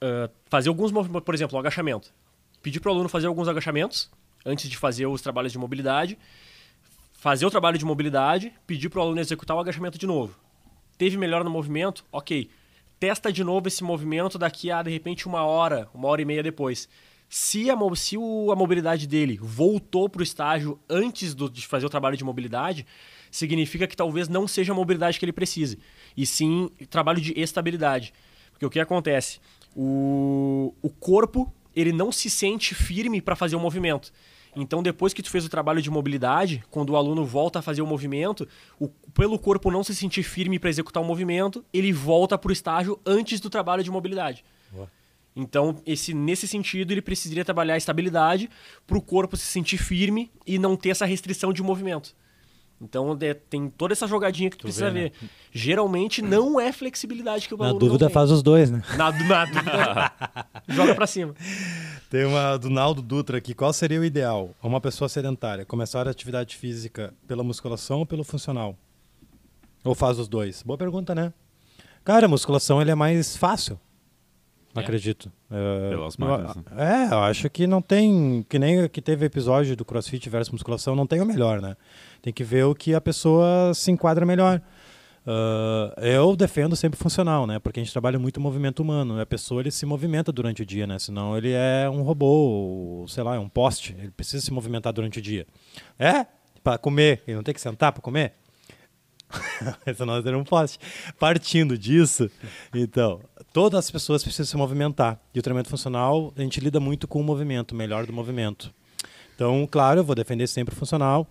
[0.00, 2.12] ah, fazer alguns movimentos, por exemplo, um agachamento,
[2.62, 4.10] pedir para o aluno fazer alguns agachamentos
[4.44, 6.18] antes de fazer os trabalhos de mobilidade,
[7.12, 10.38] fazer o trabalho de mobilidade, pedir para o aluno executar o agachamento de novo.
[10.96, 12.04] Teve melhora no movimento?
[12.10, 12.50] Ok.
[12.98, 16.42] Testa de novo esse movimento daqui a, de repente, uma hora, uma hora e meia
[16.42, 16.88] depois.
[17.28, 21.90] Se a, se a mobilidade dele voltou para o estágio antes do- de fazer o
[21.90, 22.86] trabalho de mobilidade,
[23.30, 25.78] significa que talvez não seja a mobilidade que ele precise,
[26.16, 28.12] e sim trabalho de estabilidade.
[28.50, 29.38] Porque o que acontece?
[29.76, 34.12] O, o corpo ele não se sente firme para fazer o movimento.
[34.60, 37.80] Então, depois que tu fez o trabalho de mobilidade, quando o aluno volta a fazer
[37.80, 42.36] o movimento, o, pelo corpo não se sentir firme para executar o movimento, ele volta
[42.36, 44.44] para o estágio antes do trabalho de mobilidade.
[44.72, 44.90] Boa.
[45.36, 48.50] Então, esse, nesse sentido, ele precisaria trabalhar a estabilidade
[48.84, 52.16] para o corpo se sentir firme e não ter essa restrição de movimento.
[52.80, 55.12] Então, é, tem toda essa jogadinha que tu, Tu precisa vê, ver.
[55.22, 55.28] né?
[55.52, 58.08] Geralmente, não é flexibilidade que o Na dúvida, não tem.
[58.10, 58.82] faz os dois, né?
[58.96, 60.12] Na, na dúvida,
[60.68, 61.34] joga para cima.
[62.08, 63.52] Tem uma do Naldo Dutra aqui.
[63.54, 64.54] Qual seria o ideal?
[64.62, 68.76] Uma pessoa sedentária começar a atividade física pela musculação ou pelo funcional?
[69.84, 70.62] Ou faz os dois?
[70.62, 71.32] Boa pergunta, né?
[72.04, 73.78] Cara, a musculação ele é mais fácil.
[74.74, 74.80] É.
[74.80, 75.32] Acredito.
[75.50, 76.62] É, Pelas máquinas, né?
[76.76, 78.44] É, eu acho que não tem.
[78.48, 81.76] Que nem que teve episódio do CrossFit versus musculação, não tem o melhor, né?
[82.22, 84.62] Tem que ver o que a pessoa se enquadra melhor.
[85.30, 87.58] Ah, eu defendo sempre funcional, né?
[87.58, 89.20] Porque a gente trabalha muito movimento humano.
[89.20, 90.98] A pessoa ele se movimenta durante o dia, né?
[90.98, 93.94] Senão ele é um robô, ou, sei lá, é um poste.
[93.98, 95.46] Ele precisa se movimentar durante o dia.
[95.98, 96.26] É?
[96.64, 97.22] Para comer.
[97.26, 98.32] Ele não tem que sentar para comer?
[99.94, 100.78] Senão nós teríamos um poste.
[101.18, 102.30] Partindo disso,
[102.74, 103.20] então,
[103.52, 105.20] todas as pessoas precisam se movimentar.
[105.34, 108.72] E o treinamento funcional, a gente lida muito com o movimento, melhor do movimento.
[109.34, 111.26] Então, claro, eu vou defender sempre o funcional,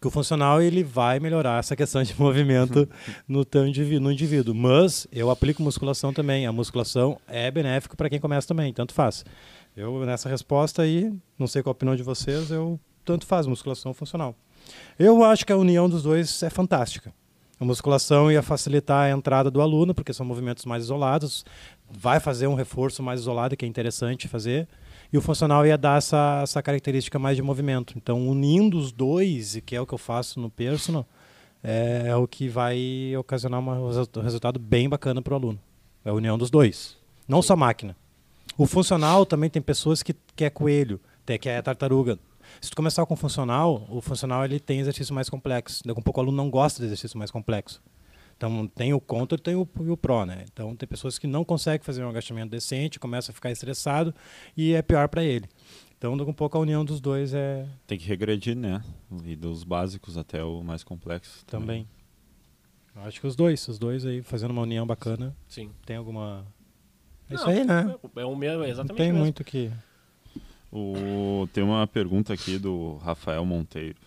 [0.00, 2.88] que o funcional ele vai melhorar essa questão de movimento
[3.26, 4.54] no, teu indivíduo, no indivíduo.
[4.54, 6.46] Mas eu aplico musculação também.
[6.46, 9.24] A musculação é benéfico para quem começa também, tanto faz.
[9.76, 13.94] Eu, nessa resposta aí, não sei qual a opinião de vocês, eu tanto faz musculação
[13.94, 14.34] funcional.
[14.98, 17.12] Eu acho que a união dos dois é fantástica.
[17.62, 21.44] A musculação ia facilitar a entrada do aluno, porque são movimentos mais isolados,
[21.88, 24.66] vai fazer um reforço mais isolado, que é interessante fazer,
[25.12, 27.94] e o funcional ia dar essa, essa característica mais de movimento.
[27.96, 31.06] Então, unindo os dois, e que é o que eu faço no personal,
[31.62, 35.58] é, é o que vai ocasionar uma- um resu- resultado bem bacana para o aluno.
[36.04, 36.96] É a união dos dois.
[37.28, 37.94] Não só máquina.
[38.58, 42.18] O funcional também tem pessoas que quer coelho, tem que é tartaruga.
[42.60, 45.82] Se tu começar com o funcional, o funcional ele tem exercício mais complexo.
[45.86, 47.82] Daqui a pouco o aluno não gosta de exercício mais complexo.
[48.36, 50.44] Então tem o contra e tem o, e o pró, né?
[50.52, 54.14] Então tem pessoas que não conseguem fazer um agachamento decente, começa a ficar estressado
[54.56, 55.46] e é pior para ele.
[55.96, 58.82] Então daqui a pouco a união dos dois é Tem que regredir, né?
[59.24, 61.44] E dos básicos até o mais complexo.
[61.46, 61.86] também.
[62.96, 65.70] Eu acho que os dois, os dois aí fazendo uma união bacana, Sim.
[65.86, 66.44] tem alguma
[67.30, 67.94] É isso Não, aí, né?
[68.16, 69.24] É o mesmo, é Não exatamente tem o mesmo.
[69.24, 69.70] muito que
[70.72, 74.00] O, tem uma pergunta aqui do Rafael Monteiro.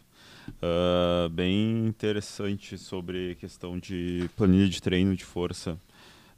[0.62, 5.78] Ah, bem interessante sobre questão de planilha de treino de força.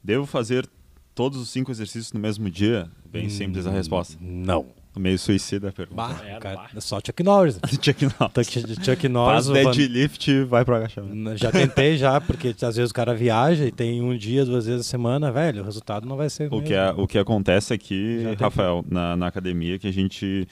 [0.02, 0.68] Devo fazer
[1.14, 2.90] todos os cinco exercícios no mesmo dia?
[3.04, 4.16] Bem simples a resposta.
[4.20, 4.66] Não.
[4.98, 5.96] Meio suicida a pergunta.
[5.96, 6.80] Bah, É, cara, bah.
[6.80, 7.58] só Chuck Norris.
[7.80, 8.50] Chuck Norris.
[8.50, 9.46] Chuck, Chuck Faz Norris.
[9.48, 11.36] o Van- deadlift vai pro agachamento.
[11.36, 14.80] Já tentei já, porque às vezes o cara viaja e tem um dia, duas vezes
[14.86, 16.66] a semana, velho, o resultado não vai ser O mesmo.
[16.66, 20.46] que, é, o que acontece aqui, Já Rafael, na, na academia, é que a gente,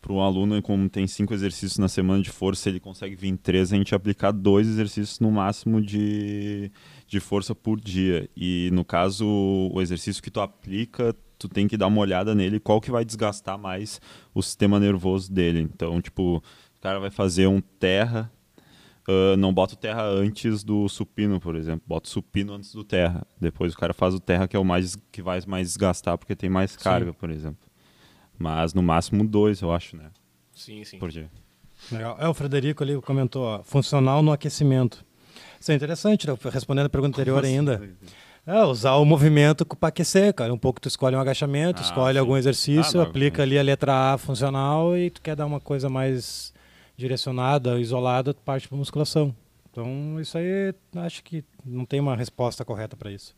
[0.00, 3.36] para um aluno, como tem cinco exercícios na semana de força, ele consegue vir em
[3.36, 6.70] três, a gente aplicar dois exercícios no máximo de,
[7.08, 8.28] de força por dia.
[8.36, 12.60] E no caso, o exercício que tu aplica, tu tem que dar uma olhada nele,
[12.60, 14.00] qual que vai desgastar mais
[14.34, 15.60] o sistema nervoso dele.
[15.60, 18.30] Então, tipo, o cara vai fazer um terra,
[19.08, 21.82] ah, não bota o terra antes do supino, por exemplo.
[21.86, 23.26] Bota o supino antes do terra.
[23.40, 26.36] Depois o cara faz o terra, que é o mais que vai mais desgastar, porque
[26.36, 27.66] tem mais carga, por exemplo.
[28.38, 30.10] Mas no máximo dois, eu acho, né?
[30.52, 30.98] Sim, sim.
[30.98, 31.30] Por dia.
[31.90, 32.16] Legal.
[32.20, 35.04] É, o Frederico ali comentou, ó, funcional no aquecimento.
[35.60, 36.36] Isso é interessante, né?
[36.52, 37.82] respondendo a pergunta anterior ainda.
[38.46, 40.52] É, usar o movimento para aquecer, cara.
[40.54, 42.18] Um pouco tu escolhe um agachamento, Ah, escolhe sim.
[42.20, 45.88] algum exercício, Ah, aplica ali a letra A funcional e tu quer dar uma coisa
[45.90, 46.52] mais
[46.96, 49.34] direcionada, isolada, tu parte para musculação.
[49.70, 53.34] Então, isso aí, acho que não tem uma resposta correta para isso.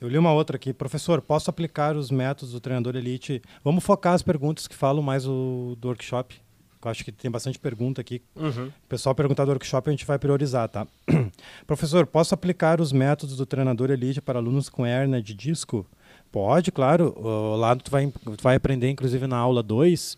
[0.00, 0.72] Eu li uma outra aqui.
[0.72, 3.42] Professor, posso aplicar os métodos do treinador elite?
[3.62, 6.40] Vamos focar as perguntas que falam mais o, do workshop.
[6.82, 8.22] Eu acho que tem bastante pergunta aqui.
[8.36, 8.66] Uhum.
[8.68, 10.86] O pessoal perguntar do workshop, a gente vai priorizar, tá?
[11.66, 15.84] Professor, posso aplicar os métodos do treinador elite para alunos com hérnia de disco?
[16.30, 17.14] Pode, claro.
[17.18, 20.16] O- Lá tu vai, tu vai aprender, inclusive na aula 2,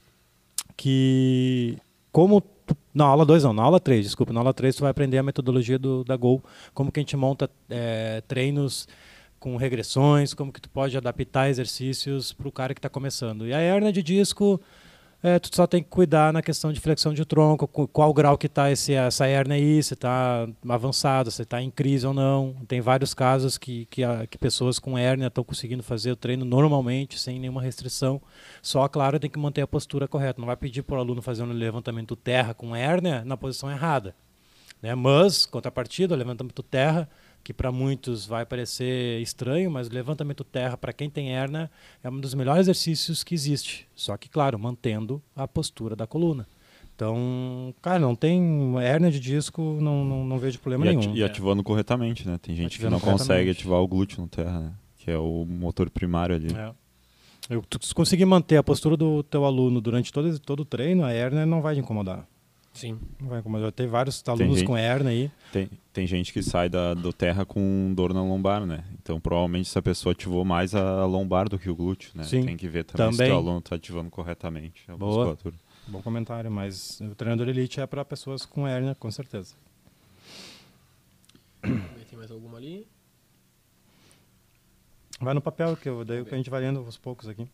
[0.76, 1.76] que
[2.12, 2.42] como
[2.94, 5.22] na aula 2 não, na aula 3, desculpa, na aula 3 tu vai aprender a
[5.22, 6.42] metodologia do, da Gol,
[6.74, 8.86] como que a gente monta eh, treinos
[9.38, 13.46] com regressões, como que tu pode adaptar exercícios para o cara que está começando.
[13.46, 14.60] E a hernia de disco,
[15.22, 18.46] é, tu só tem que cuidar na questão de flexão de tronco, qual grau que
[18.46, 22.54] está essa hernia aí, se está avançado, se está em crise ou não.
[22.66, 26.44] Tem vários casos que, que, a- que pessoas com hérnia estão conseguindo fazer o treino
[26.44, 28.20] normalmente, sem nenhuma restrição.
[28.62, 30.40] Só, claro, tem que manter a postura correta.
[30.40, 34.14] Não vai pedir para o aluno fazer um levantamento terra com hérnia na posição errada.
[34.80, 34.94] Né?
[34.94, 37.06] Mas, contrapartida, levantamento terra,
[37.42, 41.70] que para muitos vai parecer estranho, mas o levantamento terra, para quem tem hernia,
[42.02, 43.86] é um dos melhores exercícios que existe.
[43.94, 46.46] Só que, claro, mantendo a postura da coluna.
[46.94, 51.16] Então, cara, não tem hérnia de disco, não, não, não vejo problema E, nenhum.
[51.16, 52.38] e ativando corretamente, né?
[52.40, 54.72] Tem gente Ativando que não consegue ativar o glúteo no terra, né?
[54.98, 56.54] Que é o motor primário ali.
[56.54, 56.72] É.
[57.48, 61.02] Eu, tu, se conseguir manter a postura do teu aluno durante todo, todo o treino,
[61.02, 62.28] a hérnia não vai te incomodar.
[62.72, 62.98] Sim.
[63.20, 63.72] Vai incomodar.
[63.72, 65.30] Tem vários alunos gente- com hérnia aí.
[65.52, 68.84] Tem, tem gente que sai da, do terra com dor na lombar, né?
[69.02, 72.22] Então provavelmente essa pessoa ativou mais a lombar do que o glúteo, né?
[72.24, 72.44] Sim.
[72.46, 73.32] Tem que ver também, se Também.
[73.32, 75.10] o aluno está ativando corretamente a Boa.
[75.26, 75.56] musculatura.
[75.88, 79.54] Bom comentário, mas o treinador elite é para pessoas com hérnia, com certeza.
[81.62, 82.86] Tem mais alguma ali?
[85.20, 87.46] Vai no papel, que eu, daí que a gente vai lendo aos poucos aqui.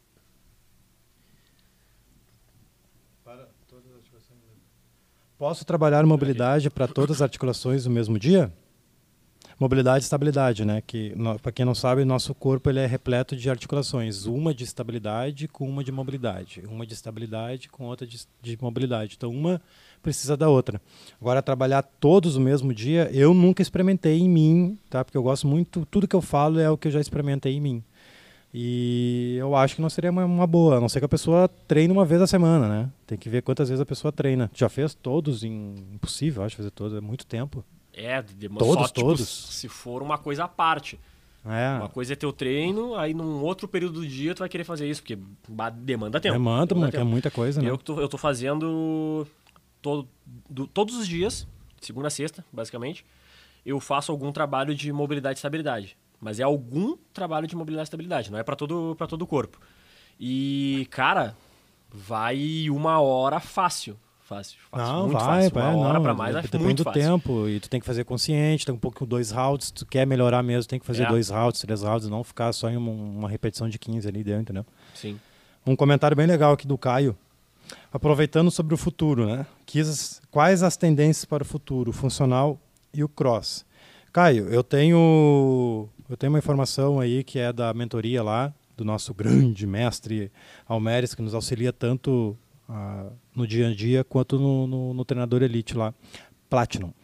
[5.39, 8.51] Posso trabalhar mobilidade para todas as articulações no mesmo dia?
[9.61, 10.83] Mobilidade e estabilidade, né?
[10.87, 15.47] Que para quem não sabe, nosso corpo ele é repleto de articulações, uma de estabilidade
[15.47, 19.17] com uma de mobilidade, uma de estabilidade com outra de, de mobilidade.
[19.19, 19.61] Então uma
[20.03, 20.81] precisa da outra.
[21.21, 25.05] Agora trabalhar todos no mesmo dia, eu nunca experimentei em mim, tá?
[25.05, 27.61] Porque eu gosto muito, tudo que eu falo é o que eu já experimentei em
[27.61, 27.85] mim.
[28.59, 31.93] E eu acho que não seria uma, boa, a não ser que a pessoa treine
[31.93, 32.91] uma vez a semana, né?
[33.07, 34.51] Tem que ver quantas vezes a pessoa treina.
[34.55, 37.63] Já fez todos em impossível, acho fazer todos, é muito tempo.
[37.93, 39.29] É, de- mas Todos, só, tipo, todos.
[39.29, 40.99] se for uma coisa à parte.
[41.45, 41.77] É.
[41.79, 44.89] Uma coisa é teu treino, aí num outro período do dia tu vai querer fazer
[44.89, 45.19] isso, porque
[45.83, 46.33] demanda tempo.
[46.33, 47.11] Demanda, mano, que é tempo.
[47.11, 47.69] muita coisa, né?
[47.69, 49.27] Eu, tô, eu tô fazendo
[49.83, 50.09] todo,
[50.49, 51.47] do- todos os dias,
[51.79, 53.05] segunda a sexta, basicamente,
[53.67, 55.95] eu faço algum trabalho de mobilidade e estabilidade.
[56.27, 59.27] Mas é algum trabalho de mobilidade e estabilidade, não é para todo, pra todo o
[59.29, 59.61] corpo.
[60.19, 61.37] E, cara,
[61.89, 63.97] vai uma hora fácil.
[64.23, 64.93] Fácil, fácil.
[64.93, 65.51] Não, muito vai, fácil.
[65.53, 67.01] vai, Uma hora pra mais, vai depende muito do fácil.
[67.01, 70.43] tempo e tu tem que fazer consciente, tem um pouco dois rounds, tu quer melhorar
[70.43, 71.09] mesmo, tem que fazer É.
[71.09, 74.43] dois rounds, três rounds, não ficar só em uma, uma repetição de 15 ali dentro,
[74.43, 74.67] entendeu?
[74.97, 75.17] Sim.
[75.65, 77.17] Um comentário bem legal aqui do Caio.
[77.93, 79.47] Aproveitando sobre o futuro, né?
[79.65, 82.59] Quis, quais as tendências para o futuro, o funcional
[82.93, 83.65] e o cross?
[84.17, 89.13] Caio, eu tenho eu tenho uma informação aí que é da mentoria lá do nosso
[89.13, 90.33] grande mestre
[90.67, 92.35] Almeres que nos auxilia tanto
[92.67, 95.93] ah, no dia a dia quanto no, no, no treinador elite lá,
[96.49, 96.95] Platinum.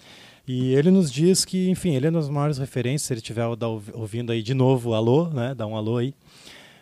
[0.48, 3.44] E ele nos diz que, enfim, ele é uma das maiores referências, se ele estiver
[3.92, 5.54] ouvindo aí de novo, alô, né?
[5.54, 6.14] Dá um alô aí.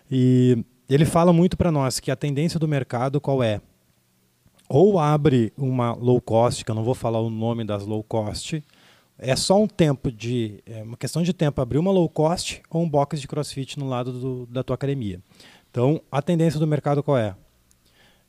[0.08, 3.60] E ele fala muito para nós que a tendência do mercado qual é?
[4.68, 8.62] Ou abre uma low cost, que eu não vou falar o nome das low cost,
[9.20, 12.82] é só um tempo de, é uma questão de tempo abrir uma low cost ou
[12.82, 15.20] um box de crossfit no lado do, da tua academia.
[15.70, 17.36] Então, a tendência do mercado qual é?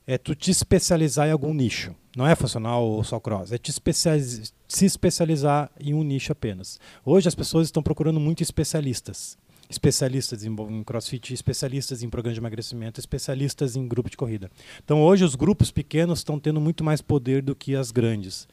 [0.06, 1.94] é tu te especializar em algum nicho.
[2.16, 6.78] Não é funcional ou só cross, é te especializ se especializar em um nicho apenas.
[7.04, 9.36] Hoje as pessoas estão procurando muito especialistas.
[9.68, 14.50] Especialistas em, em crossfit, especialistas em programa de emagrecimento, especialistas em grupo de corrida.
[14.84, 18.46] Então hoje os grupos pequenos estão tendo muito mais poder do que as grandes.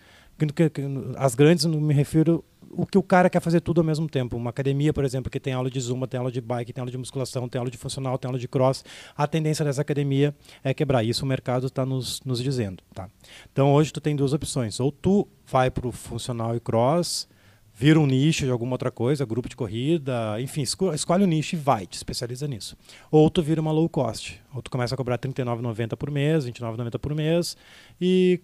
[1.18, 4.38] As grandes, não me refiro o que o cara quer fazer tudo ao mesmo tempo.
[4.38, 6.92] Uma academia, por exemplo, que tem aula de zumba, tem aula de bike, tem aula
[6.92, 8.84] de musculação, tem aula de funcional, tem aula de cross.
[9.16, 11.04] A tendência dessa academia é quebrar.
[11.04, 12.84] Isso o mercado está nos, nos dizendo.
[12.94, 13.10] Tá?
[13.52, 14.80] Então hoje tu tem duas opções.
[14.80, 17.28] Ou tu vai para o funcional e cross,
[17.80, 21.58] vira um nicho de alguma outra coisa, grupo de corrida, enfim, escolhe um nicho e
[21.58, 22.76] vai, te especializa nisso.
[23.10, 26.44] Ou tu vira uma low cost, ou tu começa a cobrar R$ 39,90 por mês,
[26.44, 27.56] R$ 29,90 por mês
[28.02, 28.42] e,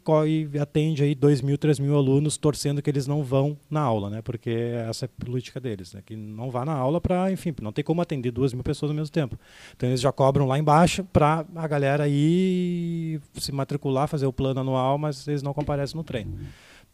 [0.53, 4.09] e atende aí 2 mil, 3 mil alunos torcendo que eles não vão na aula,
[4.09, 4.21] né?
[4.21, 4.51] Porque
[4.87, 6.01] essa é a política deles, né?
[6.05, 8.95] Que não vá na aula para, enfim, não tem como atender 2 mil pessoas ao
[8.95, 9.37] mesmo tempo.
[9.75, 14.61] Então eles já cobram lá embaixo para a galera ir se matricular, fazer o plano
[14.61, 16.39] anual, mas eles não comparecem no treino.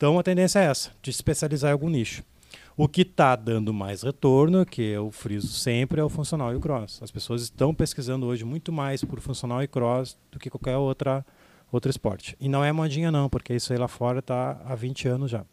[0.02, 2.24] Então a tendência é essa, de especializar em algum nicho.
[2.76, 6.60] O que está dando mais retorno, que eu friso sempre, é o funcional e o
[6.60, 7.00] cross.
[7.04, 11.24] As pessoas estão pesquisando hoje muito mais por funcional e cross do que qualquer outra
[11.72, 12.36] outro esporte.
[12.40, 15.46] E não é modinha não, porque isso aí lá fora está há 20 anos já.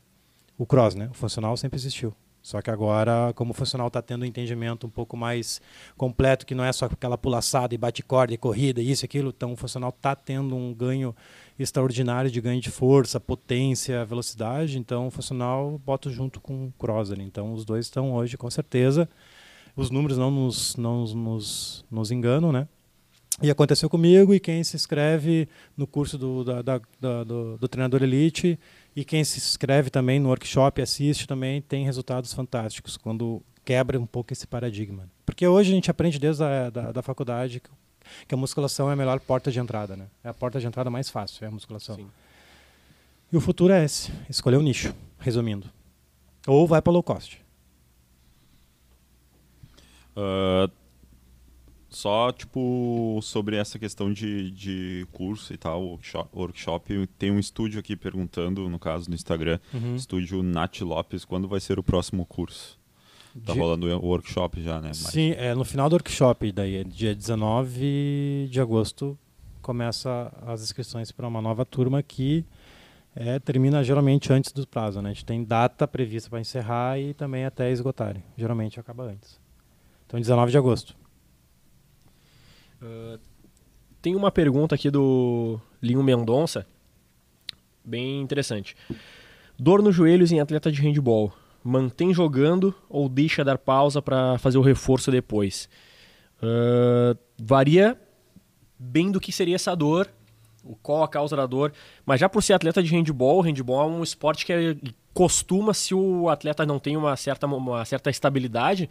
[0.56, 1.08] O cross, né?
[1.10, 2.14] O funcional sempre existiu.
[2.40, 5.60] Só que agora, como o funcional está tendo um entendimento um pouco mais
[5.96, 9.52] completo, que não é só aquela pulaçada e bate-corda e corrida, isso e aquilo, então
[9.52, 11.14] o funcional está tendo um ganho
[11.58, 14.78] extraordinário de ganho de força, potência, velocidade.
[14.78, 17.24] Então, funcional boto junto com o cross ali.
[17.24, 19.08] Então, os dois estão hoje, com certeza.
[19.74, 22.68] Os números não nos, não nos, nos enganam, né?
[23.40, 27.68] E aconteceu comigo, e quem se inscreve no curso do, da, da, da, do, do,
[27.68, 28.58] treinador elite,
[28.96, 34.06] e quem se inscreve também no workshop, assiste também, tem resultados fantásticos, quando quebra um
[34.06, 35.08] pouco esse paradigma.
[35.24, 37.62] Porque hoje a gente aprende desde a da, da faculdade
[38.26, 40.06] que a musculação é a melhor porta de entrada, né?
[40.22, 41.96] É a porta de entrada mais fácil, é a musculação.
[41.96, 42.08] Sim.
[43.32, 45.70] E o futuro é esse, escolher o um nicho, resumindo.
[46.46, 47.40] Ou vai para low cost.
[50.16, 50.70] Uh,
[51.90, 57.80] só, tipo, sobre essa questão de, de curso e tal, workshop, workshop, tem um estúdio
[57.80, 59.96] aqui perguntando, no caso, no Instagram, uhum.
[59.96, 62.77] estúdio Nath Lopes, quando vai ser o próximo curso?
[63.44, 63.58] Tá de...
[63.58, 64.88] rolando o workshop já, né?
[64.88, 64.98] Mas...
[64.98, 69.18] Sim, é no final do workshop, daí, dia 19 de agosto,
[69.62, 72.44] começa as inscrições para uma nova turma que
[73.14, 75.10] é, termina geralmente antes do prazo, né?
[75.10, 78.22] A gente tem data prevista para encerrar e também até esgotarem.
[78.36, 79.40] Geralmente acaba antes.
[80.06, 80.96] Então, 19 de agosto.
[82.80, 83.18] Uh,
[84.00, 86.66] tem uma pergunta aqui do Linho Mendonça,
[87.84, 88.76] bem interessante.
[89.58, 94.58] Dor nos joelhos em atleta de handball mantém jogando ou deixa dar pausa para fazer
[94.58, 95.68] o reforço depois.
[96.42, 97.98] Uh, varia
[98.78, 100.08] bem do que seria essa dor,
[100.82, 101.72] qual a causa da dor,
[102.04, 104.76] mas já por ser atleta de handball, handball é um esporte que é,
[105.12, 108.88] costuma, se o atleta não tem uma certa, uma certa estabilidade,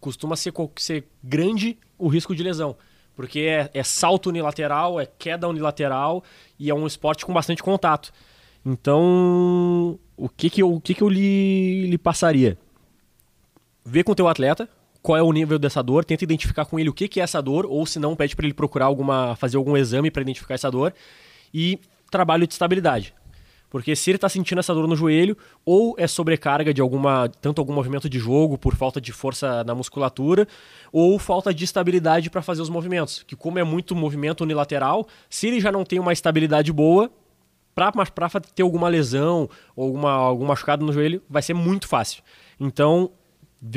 [0.00, 2.76] costuma ser, ser grande o risco de lesão.
[3.14, 6.22] Porque é, é salto unilateral, é queda unilateral
[6.58, 8.12] e é um esporte com bastante contato.
[8.64, 12.58] Então, o que que eu, o que que eu lhe, lhe passaria?
[13.84, 14.68] Vê com o teu atleta
[15.02, 17.40] qual é o nível dessa dor, tenta identificar com ele o que que é essa
[17.40, 20.68] dor, ou se não, pede para ele procurar alguma, fazer algum exame para identificar essa
[20.68, 20.92] dor
[21.54, 21.78] e
[22.10, 23.14] trabalho de estabilidade.
[23.70, 27.60] Porque se ele está sentindo essa dor no joelho, ou é sobrecarga de alguma, tanto
[27.60, 30.48] algum movimento de jogo por falta de força na musculatura,
[30.92, 33.22] ou falta de estabilidade para fazer os movimentos.
[33.22, 37.10] Que como é muito movimento unilateral, se ele já não tem uma estabilidade boa,
[37.76, 42.22] para ter alguma lesão ou alguma, algum machucado no joelho, vai ser muito fácil.
[42.58, 43.10] Então,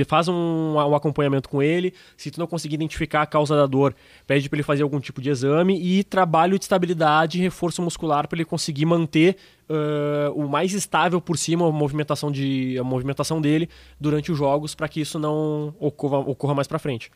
[0.08, 0.34] faz um,
[0.76, 1.94] um, acompanhamento com ele.
[2.16, 3.94] Se tu não conseguir identificar a causa da dor,
[4.26, 8.28] pede para ele fazer algum tipo de exame e trabalho de estabilidade e reforço muscular
[8.28, 9.36] para ele conseguir manter
[9.70, 13.68] uh, o mais estável por cima a movimentação, de, a movimentação dele
[14.00, 17.12] durante os jogos para que isso não ocorra, ocorra mais para frente.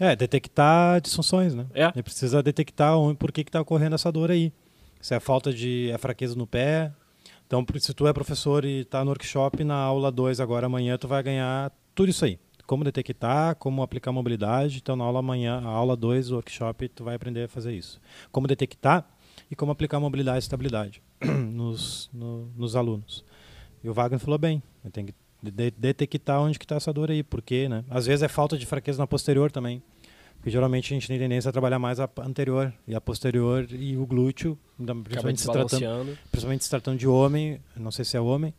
[0.00, 1.66] É, detectar disfunções, né?
[1.72, 1.86] É.
[1.94, 4.52] Ele precisa detectar por que está ocorrendo essa dor aí
[5.06, 6.92] se é falta de é fraqueza no pé.
[7.46, 11.06] Então, se tu é professor e está no workshop, na aula 2 agora amanhã, tu
[11.06, 12.40] vai ganhar tudo isso aí.
[12.66, 14.78] Como detectar, como aplicar mobilidade.
[14.78, 18.00] Então, na aula amanhã, a aula 2 do workshop, tu vai aprender a fazer isso.
[18.32, 19.08] Como detectar
[19.48, 21.00] e como aplicar mobilidade e estabilidade
[21.52, 23.24] nos, no, nos alunos.
[23.84, 24.60] E o Wagner falou bem,
[24.92, 25.14] tem que
[25.78, 27.84] detectar onde está essa dor aí, porque, né?
[27.88, 29.80] Às vezes é falta de fraqueza na posterior também.
[30.46, 33.96] Porque geralmente a gente tem tendência a trabalhar mais a anterior e a posterior e
[33.96, 34.56] o glúteo,
[35.02, 38.54] principalmente se, tratando, principalmente se tratando de homem, não sei se é homem,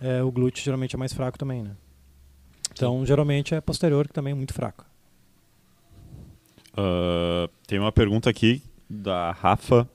[0.00, 1.76] é, o glúteo geralmente é mais fraco também, né?
[2.72, 3.04] Então, Sim.
[3.04, 4.86] geralmente é posterior que também é muito fraco.
[6.72, 9.86] Uh, tem uma pergunta aqui da Rafa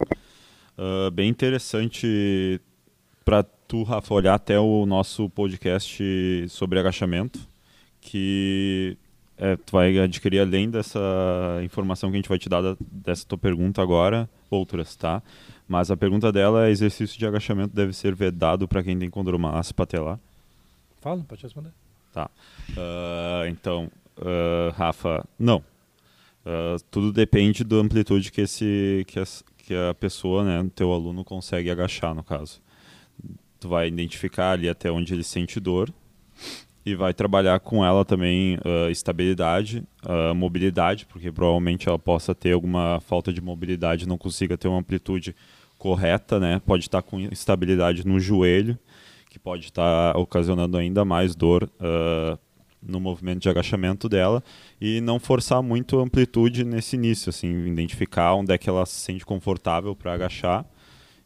[0.76, 2.60] Uh, bem interessante
[3.24, 7.40] para tu, Rafa, olhar até o nosso podcast sobre agachamento,
[8.02, 8.98] que
[9.38, 11.00] é, tu vai adquirir além dessa
[11.64, 15.24] informação que a gente vai te dar da, dessa tua pergunta agora, outras, tá?
[15.68, 19.74] Mas a pergunta dela é: exercício de agachamento deve ser vedado para quem tem condromalácia
[19.74, 20.20] patelar?
[21.02, 21.72] Fala, pode responder.
[22.14, 22.30] Tá.
[22.70, 25.64] Uh, então, uh, Rafa, não.
[26.46, 31.24] Uh, tudo depende da amplitude que, esse, que, as, que a pessoa, né, teu aluno
[31.24, 32.62] consegue agachar, no caso.
[33.60, 35.92] Tu vai identificar ali até onde ele sente dor
[36.86, 42.52] e vai trabalhar com ela também uh, estabilidade, uh, mobilidade, porque provavelmente ela possa ter
[42.52, 45.34] alguma falta de mobilidade, não consiga ter uma amplitude
[45.78, 46.62] correta, né?
[46.66, 48.78] Pode estar com instabilidade no joelho,
[49.30, 52.38] que pode estar ocasionando ainda mais dor uh,
[52.82, 54.44] no movimento de agachamento dela
[54.80, 59.00] e não forçar muito a amplitude nesse início, assim, identificar onde é que ela se
[59.00, 60.66] sente confortável para agachar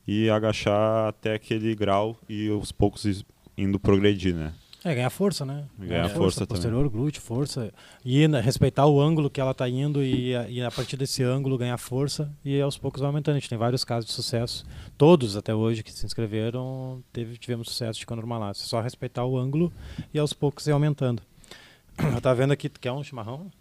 [0.08, 3.26] e agachar até aquele grau e aos poucos
[3.58, 4.54] indo progredir, né?
[4.88, 5.66] É, ganhar força, né?
[5.78, 6.98] Ganhar, força, força posterior, também.
[6.98, 7.74] glúteo, força.
[8.06, 11.78] E respeitar o ângulo que ela está indo e, e, a partir desse ângulo ganhar
[11.78, 13.36] força e aos poucos vai aumentando.
[13.36, 14.66] A gente tem vários casos de sucesso.
[14.98, 18.64] Todos até hoje que se inscreveram teve, tivemos sucesso de conormalácia.
[18.64, 19.74] É só respeitar o ângulo
[20.14, 21.22] e aos poucos ir aumentando.
[22.00, 23.52] Eu tava vendo aqui, tu quer um chimarrão?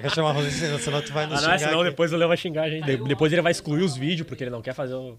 [0.00, 2.64] quer chimarrãozinho, senão tu vai nos ah, não, é, senão depois o Léo vai xingar
[2.64, 2.96] a gente.
[2.96, 5.16] Depois ele vai excluir os vídeos, porque ele não quer fazer o...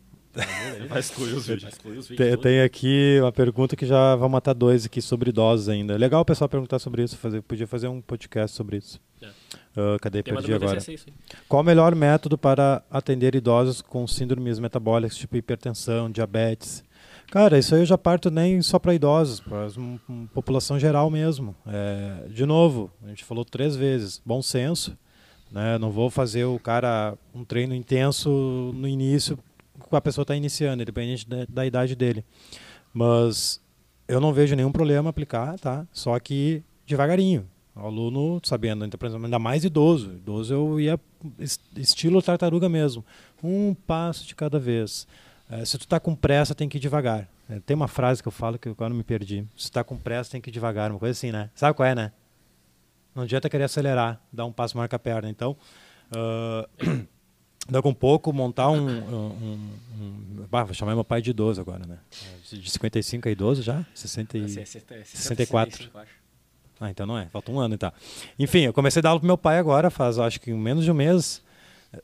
[0.88, 1.78] Vai excluir os vídeos.
[2.16, 5.98] Tem, tem, aqui uma pergunta que já vai matar dois aqui sobre idosos ainda.
[5.98, 7.18] Legal o pessoal perguntar sobre isso.
[7.18, 9.00] Fazer, podia fazer um podcast sobre isso.
[9.22, 9.28] É.
[9.28, 10.22] Uh, cadê?
[10.22, 10.80] Tem Perdi agora.
[11.48, 16.84] Qual o melhor método para atender idosos com síndromes metabólicas, tipo hipertensão, diabetes?
[17.32, 19.68] Cara, isso aí eu já parto nem só para idosos, para
[20.34, 21.56] população geral mesmo.
[21.66, 24.98] É, de novo, a gente falou três vezes, bom senso.
[25.52, 25.78] Né?
[25.78, 29.38] Não vou fazer o cara um treino intenso no início
[29.96, 32.24] a pessoa está iniciando, independente da, da, idade dele.
[32.94, 33.62] Mas
[34.08, 35.86] eu não vejo nenhum problema aplicar, tá?
[35.92, 37.48] Só que devagarinho.
[37.76, 40.14] O aluno sabendo, ainda mais idoso.
[40.14, 41.00] Idoso eu ia
[41.78, 43.06] estilo tartaruga mesmo.
[43.44, 45.08] Um passo de cada vez.
[45.50, 47.28] É, se tu está com pressa, tem que ir devagar.
[47.50, 49.46] É, tem uma frase que eu falo que eu agora me perdi.
[49.56, 50.92] Se está com pressa, tem que ir devagar.
[50.92, 51.50] Uma coisa assim, né?
[51.56, 52.12] Sabe qual é, né?
[53.16, 55.30] Não adianta querer acelerar, dar um passo marca a perna.
[55.30, 55.56] Então,
[56.12, 57.08] uh,
[57.70, 61.86] daqui um pouco montar um, um, um, bah, vou chamar meu pai de idoso agora,
[61.86, 61.98] né?
[62.52, 63.86] De 55 a idoso já?
[63.94, 64.50] 60 e...
[64.50, 65.90] 64.
[66.80, 67.92] Ah, então não é, falta um ano então.
[68.38, 70.92] Enfim, eu comecei a dar aula pro meu pai agora, faz acho que menos de
[70.92, 71.42] um mês.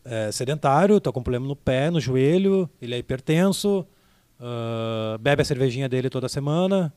[0.05, 3.85] É, sedentário, tô com problema no pé, no joelho, ele é hipertenso,
[4.39, 6.91] uh, bebe a cervejinha dele toda semana.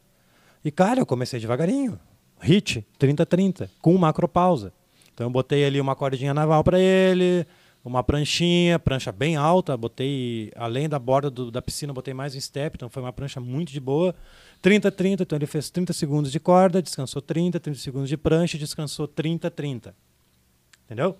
[0.64, 1.98] E cara, eu comecei devagarinho.
[2.40, 4.72] HIT, 30-30, com macropausa.
[5.12, 7.46] Então eu botei ali uma cordinha naval para ele,
[7.88, 12.40] uma pranchinha, prancha bem alta, botei além da borda do, da piscina, botei mais um
[12.40, 14.14] step, então foi uma prancha muito de boa.
[14.60, 18.58] 30 30, então ele fez 30 segundos de corda, descansou 30, 30 segundos de prancha,
[18.58, 19.94] descansou 30 30.
[20.84, 21.16] Entendeu?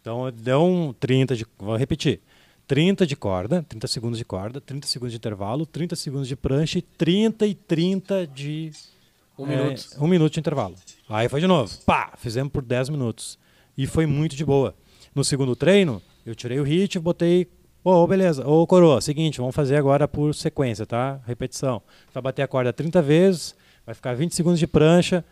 [0.00, 2.20] Então deu um 30 de, vou repetir.
[2.66, 6.78] 30 de corda, 30 segundos de corda, 30 segundos de intervalo, 30 segundos de prancha
[6.78, 8.72] e 30 e 30 de
[9.38, 9.84] um é, minuto.
[10.00, 10.74] Um minuto de intervalo.
[11.08, 11.76] Aí foi de novo.
[11.84, 13.38] Pá, fizemos por 10 minutos.
[13.76, 14.74] E foi muito de boa.
[15.14, 17.46] No segundo treino, eu tirei o hit botei.
[17.84, 18.46] Ô, oh, beleza.
[18.46, 21.20] Ô, oh, coroa, seguinte, vamos fazer agora por sequência, tá?
[21.26, 21.80] Repetição.
[22.12, 23.54] Vai bater a corda 30 vezes,
[23.86, 25.24] vai ficar 20 segundos de prancha,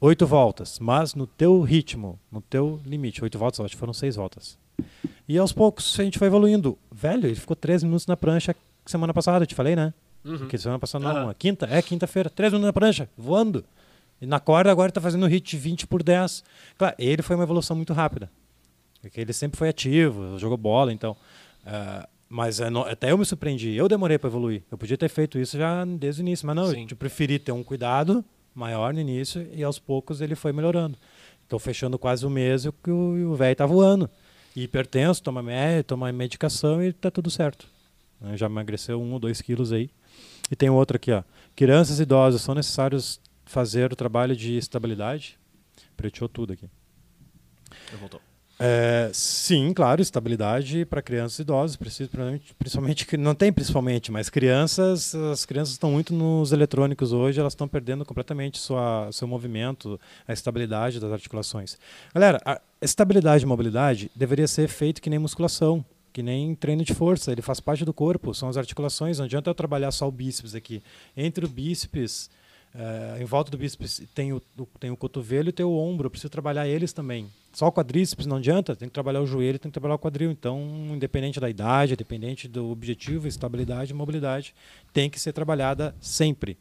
[0.00, 0.78] 8 voltas.
[0.78, 3.22] Mas no teu ritmo, no teu limite.
[3.22, 4.56] 8 voltas, acho que foram 6 voltas.
[5.28, 6.78] E aos poucos a gente foi evoluindo.
[6.90, 8.56] Velho, ele ficou 3 minutos na prancha
[8.86, 9.92] semana passada, eu te falei, né?
[10.24, 10.38] Uhum.
[10.38, 11.34] Porque semana passada não, uhum.
[11.38, 13.62] quinta, é quinta-feira, 3 minutos na prancha, voando.
[14.20, 16.42] E na corda agora está fazendo hit 20 por 10.
[16.78, 18.30] Claro, ele foi uma evolução muito rápida.
[19.00, 21.16] Porque ele sempre foi ativo, jogou bola, então.
[21.64, 23.74] Uh, mas é até eu me surpreendi.
[23.74, 24.62] Eu demorei para evoluir.
[24.70, 26.86] Eu podia ter feito isso já desde o início, mas não, Sim.
[26.90, 28.24] eu preferi ter um cuidado
[28.54, 30.98] maior no início e aos poucos ele foi melhorando.
[31.44, 34.10] Estou fechando quase um mês e o velho está voando.
[34.54, 35.42] hipertenso, toma,
[35.86, 37.66] toma medicação e está tudo certo.
[38.34, 39.88] Já emagreceu um ou dois quilos aí.
[40.50, 41.22] E tem outro aqui, ó.
[41.54, 45.38] Crianças e idosos são necessários fazer o trabalho de estabilidade?
[45.96, 46.68] Preteou tudo aqui.
[47.92, 48.27] Eu voltou.
[48.60, 55.14] É, sim, claro, estabilidade para crianças e idosos, principalmente, principalmente não tem principalmente, mas crianças,
[55.14, 60.32] as crianças estão muito nos eletrônicos hoje, elas estão perdendo completamente sua seu movimento, a
[60.32, 61.78] estabilidade das articulações.
[62.12, 66.94] Galera, a estabilidade e mobilidade deveria ser feito que nem musculação, que nem treino de
[66.94, 70.12] força, ele faz parte do corpo, são as articulações, não adianta eu trabalhar só o
[70.12, 70.82] bíceps aqui.
[71.16, 72.28] Entre o bíceps
[72.74, 74.40] É, em volta do bíceps tem o,
[74.78, 77.28] tem o cotovelo e tem o ombro, eu preciso trabalhar eles também.
[77.52, 80.30] Só o quadríceps não adianta, tem que trabalhar o joelho, tem que trabalhar o quadril.
[80.30, 80.60] Então,
[80.92, 84.54] independente da idade, independente do objetivo, estabilidade mobilidade,
[84.92, 86.56] tem que ser trabalhada sempre.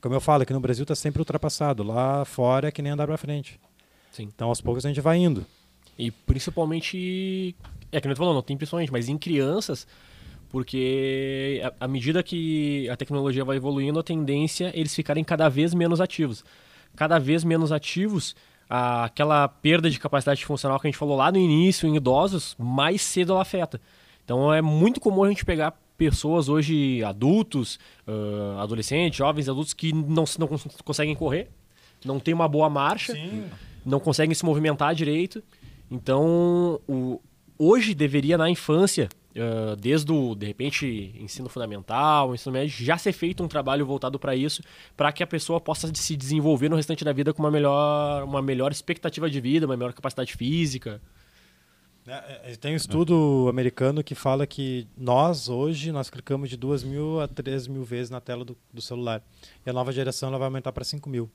[0.00, 1.82] Como eu falo, aqui no Brasil está sempre ultrapassado.
[1.82, 3.58] Lá fora é que nem andar para frente.
[4.12, 4.24] Sim.
[4.24, 5.44] Então, aos poucos a gente vai indo.
[5.98, 7.56] E principalmente,
[7.90, 9.86] é que não falou, não tem principalmente, mas em crianças,
[10.48, 15.74] porque à medida que a tecnologia vai evoluindo, a tendência é eles ficarem cada vez
[15.74, 16.44] menos ativos.
[16.94, 18.34] Cada vez menos ativos,
[18.68, 23.02] aquela perda de capacidade funcional que a gente falou lá no início em idosos, mais
[23.02, 23.80] cedo ela afeta.
[24.24, 29.92] Então é muito comum a gente pegar pessoas hoje, adultos, uh, adolescentes, jovens adultos, que
[29.92, 30.48] não, não
[30.84, 31.48] conseguem correr,
[32.04, 33.44] não tem uma boa marcha, Sim.
[33.84, 35.42] não conseguem se movimentar direito.
[35.90, 37.20] Então, o,
[37.58, 43.12] hoje deveria na infância, uh, desde o, de repente, ensino fundamental, ensino médio, já ser
[43.12, 44.62] feito um trabalho voltado para isso,
[44.96, 48.42] para que a pessoa possa se desenvolver no restante da vida com uma melhor, uma
[48.42, 51.00] melhor expectativa de vida, uma melhor capacidade física.
[52.06, 56.84] É, é, tem um estudo americano que fala que nós, hoje, nós clicamos de 2
[56.84, 59.22] mil a 3 mil vezes na tela do, do celular.
[59.64, 61.28] E a nova geração ela vai aumentar para 5 mil.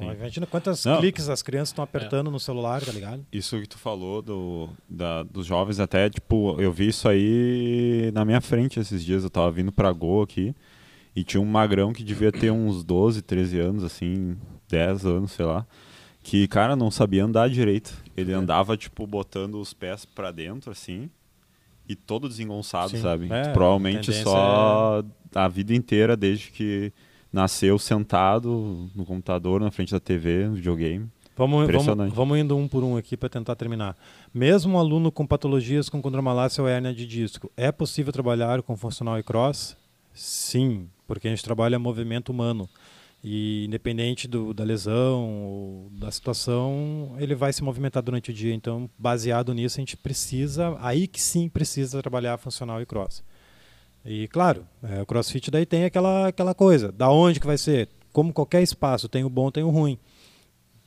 [0.00, 0.98] Imagina quantas Não.
[0.98, 2.30] cliques as crianças estão apertando é.
[2.30, 3.26] no celular, tá ligado?
[3.32, 8.24] Isso que tu falou do, da, dos jovens, até, tipo, eu vi isso aí na
[8.24, 9.24] minha frente esses dias.
[9.24, 10.54] Eu tava vindo pra Go aqui
[11.14, 14.36] e tinha um magrão que devia ter uns 12, 13 anos, assim,
[14.68, 15.66] 10 anos, sei lá
[16.22, 17.92] que, cara, não sabia andar direito.
[18.16, 18.34] Ele é.
[18.34, 21.10] andava, tipo, botando os pés para dentro, assim,
[21.88, 23.02] e todo desengonçado, Sim.
[23.02, 23.28] sabe?
[23.30, 25.02] É, Provavelmente só
[25.34, 25.38] é...
[25.38, 26.92] a vida inteira, desde que
[27.32, 31.08] nasceu sentado no computador, na frente da TV, no videogame.
[31.34, 33.96] Vamos, vamos, vamos indo um por um aqui para tentar terminar.
[34.34, 38.76] Mesmo um aluno com patologias com condromalácia ou hérnia de disco, é possível trabalhar com
[38.76, 39.76] funcional e cross?
[40.12, 42.68] Sim, porque a gente trabalha movimento humano.
[43.24, 48.52] E independente do, da lesão ou da situação, ele vai se movimentar durante o dia.
[48.52, 53.22] Então, baseado nisso, a gente precisa, aí que sim precisa trabalhar funcional e cross.
[54.04, 57.88] E claro, é, o CrossFit daí tem aquela, aquela coisa, da onde que vai ser?
[58.12, 59.98] Como qualquer espaço, tem o bom, tem o ruim.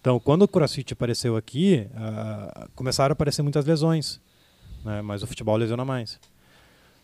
[0.01, 4.21] Então, quando o CrossFit apareceu aqui, uh, começaram a aparecer muitas lesões,
[4.83, 5.01] né?
[5.01, 6.19] mas o futebol lesiona mais.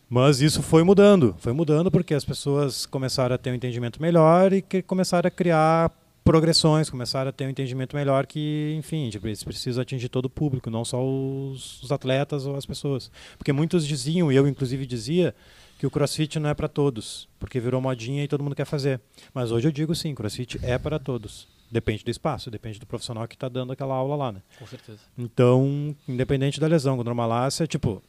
[0.07, 4.53] Mas isso foi mudando, foi mudando porque as pessoas começaram a ter um entendimento melhor
[4.53, 5.89] e que começaram a criar
[6.23, 10.69] progressões, começaram a ter um entendimento melhor que, enfim, eles precisam atingir todo o público,
[10.69, 13.09] não só os, os atletas ou as pessoas.
[13.37, 15.33] Porque muitos diziam, eu inclusive dizia,
[15.81, 19.01] que o crossfit não é para todos, porque virou modinha e todo mundo quer fazer.
[19.33, 21.47] Mas hoje eu digo sim, crossfit é para todos.
[21.71, 24.43] Depende do espaço, depende do profissional que está dando aquela aula lá, né?
[24.59, 24.99] Com certeza.
[25.17, 27.99] Então, independente da lesão, condromalácia, tipo,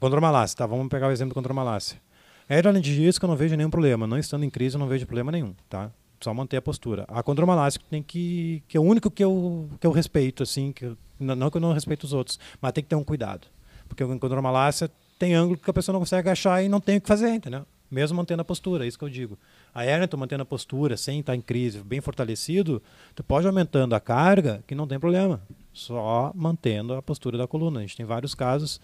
[0.00, 0.66] Condromalácia, tá?
[0.66, 2.00] Vamos pegar o exemplo do condromalácia.
[2.48, 4.06] Aeroalergia que eu não vejo nenhum problema.
[4.06, 5.90] Não estando em crise, eu não vejo problema nenhum, tá?
[6.22, 7.04] Só manter a postura.
[7.08, 8.62] A condromalácia tem que...
[8.66, 11.60] que é o único que eu, que eu respeito, assim, que eu, não que eu
[11.60, 13.46] não respeito os outros, mas tem que ter um cuidado.
[13.86, 17.00] Porque o condromalácia tem ângulo que a pessoa não consegue agachar e não tem o
[17.00, 17.66] que fazer, entendeu?
[17.90, 19.38] Mesmo mantendo a postura, é isso que eu digo.
[19.74, 22.82] A hernia, tu mantendo a postura, sem estar em crise, bem fortalecido,
[23.14, 25.40] tu pode aumentando a carga, que não tem problema.
[25.72, 27.78] Só mantendo a postura da coluna.
[27.78, 28.80] A gente tem vários casos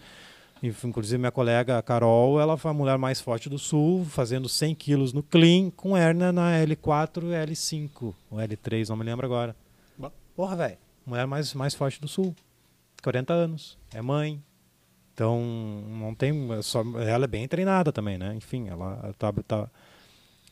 [0.63, 5.13] Inclusive, minha colega Carol, ela foi a mulher mais forte do Sul, fazendo 100 quilos
[5.13, 9.55] no clean, com hernia na L4 e L5, ou L3, não me lembro agora.
[10.35, 12.35] Porra, velho, mulher mais, mais forte do Sul.
[13.03, 14.41] 40 anos, é mãe.
[15.15, 15.41] Então,
[15.87, 16.51] não tem.
[16.51, 18.35] É só, ela é bem treinada também, né?
[18.35, 19.69] Enfim, ela tá, tá,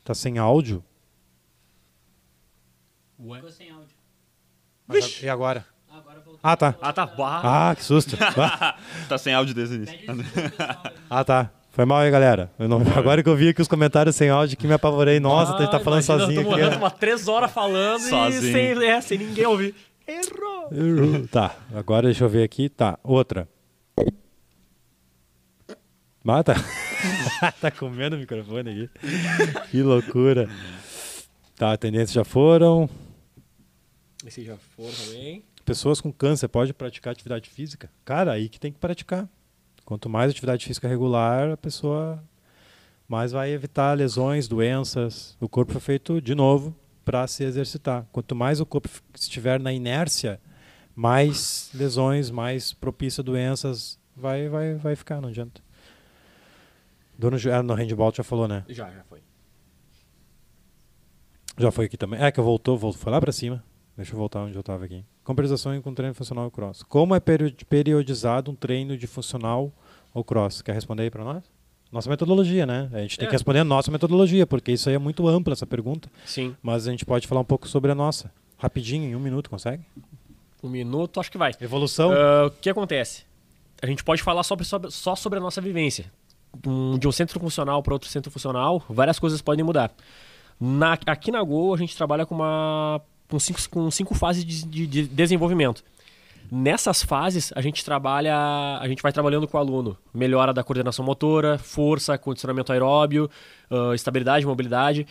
[0.05, 0.81] tá sem áudio.
[3.19, 3.39] Ué?
[3.39, 3.93] Ficou sem áudio.
[5.21, 5.65] E agora?
[6.41, 6.75] Ah, tá.
[6.81, 7.13] Ah, tá.
[7.43, 8.15] Ah, que susto.
[9.09, 9.99] tá sem áudio desde o início.
[11.09, 11.51] ah, tá.
[11.71, 12.49] Foi mal aí, galera.
[12.57, 12.81] Não...
[12.95, 15.19] agora que eu vi aqui os comentários sem áudio que me apavorei.
[15.19, 16.77] Nossa, ah, tá falando imagina, sozinho eu tô aqui.
[16.77, 18.49] umas três horas falando sozinho.
[18.49, 19.75] e sem, é, sem ninguém ouvir.
[20.07, 20.69] Errou.
[20.71, 21.27] Errou.
[21.27, 22.69] Tá, agora deixa eu ver aqui.
[22.69, 23.47] Tá, outra.
[26.23, 26.55] Mata.
[27.59, 28.89] tá comendo o microfone aqui.
[29.69, 30.49] que loucura.
[31.55, 32.89] Tá, tendências já foram.
[34.25, 35.43] Esse já foram também.
[35.65, 37.89] Pessoas com câncer podem praticar atividade física?
[38.05, 39.27] Cara, aí que tem que praticar.
[39.83, 42.23] Quanto mais atividade física regular, a pessoa
[43.05, 45.35] mais vai evitar lesões, doenças.
[45.41, 48.07] O corpo foi feito, de novo, para se exercitar.
[48.13, 50.39] Quanto mais o corpo estiver na inércia,
[50.95, 55.61] mais lesões, mais propício a doenças vai, vai, vai ficar, não adianta.
[57.17, 58.63] Dono no handball já falou, né?
[58.69, 59.19] Já, já foi.
[61.57, 62.19] Já foi aqui também.
[62.21, 63.63] É que eu voltou, voltou foi lá para cima.
[63.95, 65.05] Deixa eu voltar onde eu estava aqui.
[65.23, 66.81] Compensação com treino funcional ou cross.
[66.83, 69.71] Como é periodizado um treino de funcional
[70.13, 70.61] ou cross?
[70.63, 71.43] Quer responder aí para nós?
[71.91, 72.89] Nossa metodologia, né?
[72.91, 73.29] A gente tem É.
[73.29, 76.09] que responder a nossa metodologia, porque isso aí é muito ampla, essa pergunta.
[76.25, 76.55] Sim.
[76.61, 78.31] Mas a gente pode falar um pouco sobre a nossa.
[78.57, 79.83] Rapidinho, em um minuto, consegue?
[80.63, 81.51] Um minuto, acho que vai.
[81.61, 82.11] Evolução.
[82.11, 83.25] Ah, o que acontece?
[83.79, 86.11] A gente pode falar sobre, sobre- só sobre a nossa vivência.
[86.99, 89.91] De um centro funcional para outro centro funcional, várias coisas podem mudar.
[90.59, 94.65] Na- aqui na Go, a gente trabalha com, uma, com, cinco, com cinco fases de,
[94.65, 95.83] de- de desenvolvimento.
[96.51, 98.35] Nessas fases, a gente trabalha,
[98.79, 99.97] a gente vai trabalhando com o aluno.
[100.13, 103.29] Melhora da coordenação motora, força, condicionamento aeróbio,
[103.71, 105.07] ah, estabilidade, mobilidade.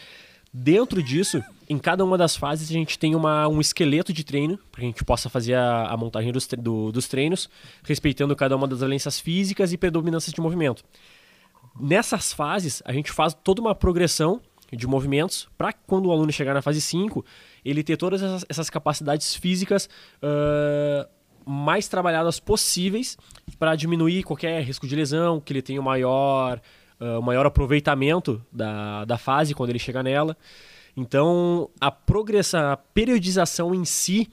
[0.55, 4.59] Dentro disso, em cada uma das fases, a gente tem uma, um esqueleto de treino,
[4.71, 7.49] para que a gente possa fazer a, a montagem dos, do- dos treinos,
[7.83, 10.85] respeitando cada uma das valências físicas e predominâncias de movimento.
[11.79, 14.41] Nessas fases, a gente faz toda uma progressão
[14.73, 17.25] de movimentos para quando o aluno chegar na fase 5,
[17.65, 19.89] ele ter todas essas, essas capacidades físicas
[20.23, 21.09] ah,
[21.47, 23.19] mais trabalhadas possíveis
[23.59, 26.61] para diminuir qualquer risco de lesão, que ele tenha o maior,
[27.01, 30.37] o maior aproveitamento da, da fase quando ele chegar nela.
[30.97, 34.31] Então, a progressão, a periodização em si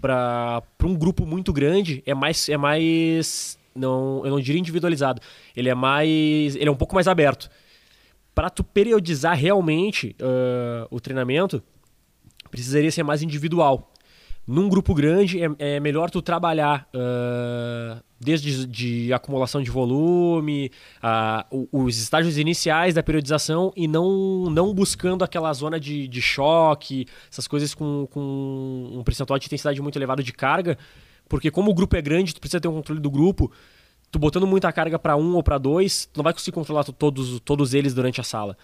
[0.00, 5.20] para um grupo muito grande é mais é mais não eu não diria individualizado.
[5.56, 7.48] Ele é mais ele é um pouco mais aberto.
[8.34, 11.62] Para tu periodizar realmente ah, o treinamento
[12.50, 13.90] precisaria ser mais individual.
[14.46, 20.70] Num grupo grande é, é melhor tu trabalhar ah, desde de acumulação de volume
[21.50, 27.06] o- os estágios iniciais da periodização e não, não buscando aquela zona de, de choque
[27.30, 30.78] essas coisas com, com um percentual de intensidade muito elevado de carga
[31.28, 33.50] porque como o grupo é grande tu precisa ter um controle do grupo
[34.10, 36.92] tu botando muita carga para um ou para dois tu não vai conseguir controlar to-
[36.92, 38.56] todos, todos eles durante a sala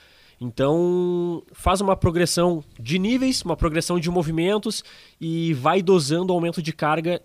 [0.43, 4.83] então, faz uma progressão de níveis, uma progressão de movimentos
[5.21, 7.21] e vai dosando o aumento de carga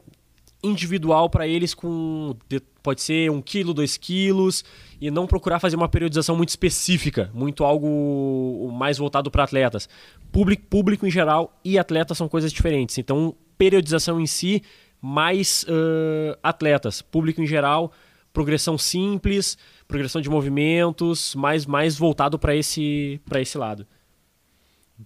[0.62, 4.66] individual para eles com de- pode ser um quilo, dois quilos
[5.00, 9.88] e não procurar fazer uma periodização muito específica, muito algo mais voltado para atletas.
[10.32, 12.98] Público, público em geral e atletas são coisas diferentes.
[12.98, 14.62] Então, periodização em si
[15.02, 17.92] mais ãh, atletas, público em geral,
[18.34, 23.86] progressão simples, progressão de movimentos, mais mais voltado para esse esse lado.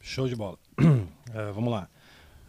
[0.01, 0.57] Show de bola.
[0.79, 1.89] Eh, vamos lá.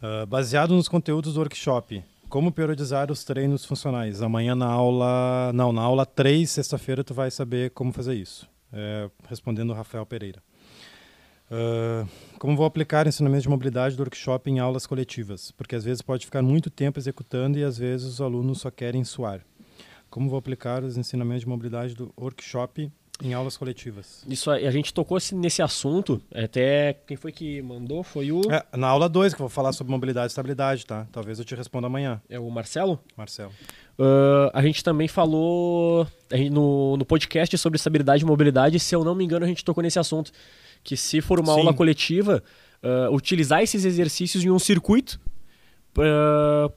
[0.02, 4.22] Ah, baseado nos conteúdos do workshop, como periodizar os treinos funcionais?
[4.22, 5.52] Amanhã na aula.
[5.52, 8.48] Não, na aula 3, sexta-feira, tu vai saber como fazer isso.
[8.72, 10.42] Eh, respondendo o Rafael Pereira.
[11.50, 12.06] Ah,
[12.38, 15.50] como vou aplicar ensinamento de mobilidade do workshop em aulas coletivas?
[15.52, 19.04] Porque às vezes pode ficar muito tempo executando e às vezes os alunos só querem
[19.04, 19.40] suar.
[20.08, 22.90] Como vou aplicar os ensinamentos de mobilidade do workshop
[23.22, 24.24] em aulas coletivas?
[24.28, 28.64] Isso a gente tocou esse- nesse assunto, até quem foi que mandou foi o É,
[28.76, 31.06] na aula 2, que eu vou falar sobre mobilidade e estabilidade, tá?
[31.12, 32.98] Talvez eu te responda amanhã, é o Marcelo.
[33.16, 33.52] Marcelo.
[34.02, 39.04] Ah, a gente também falou gente- no, no podcast sobre estabilidade e mobilidade, se eu
[39.04, 40.32] não me engano, a gente tocou nesse assunto.
[40.82, 41.60] Que se for uma Sim.
[41.60, 42.42] aula coletiva,
[42.82, 45.20] ah, utilizar esses exercícios em um circuito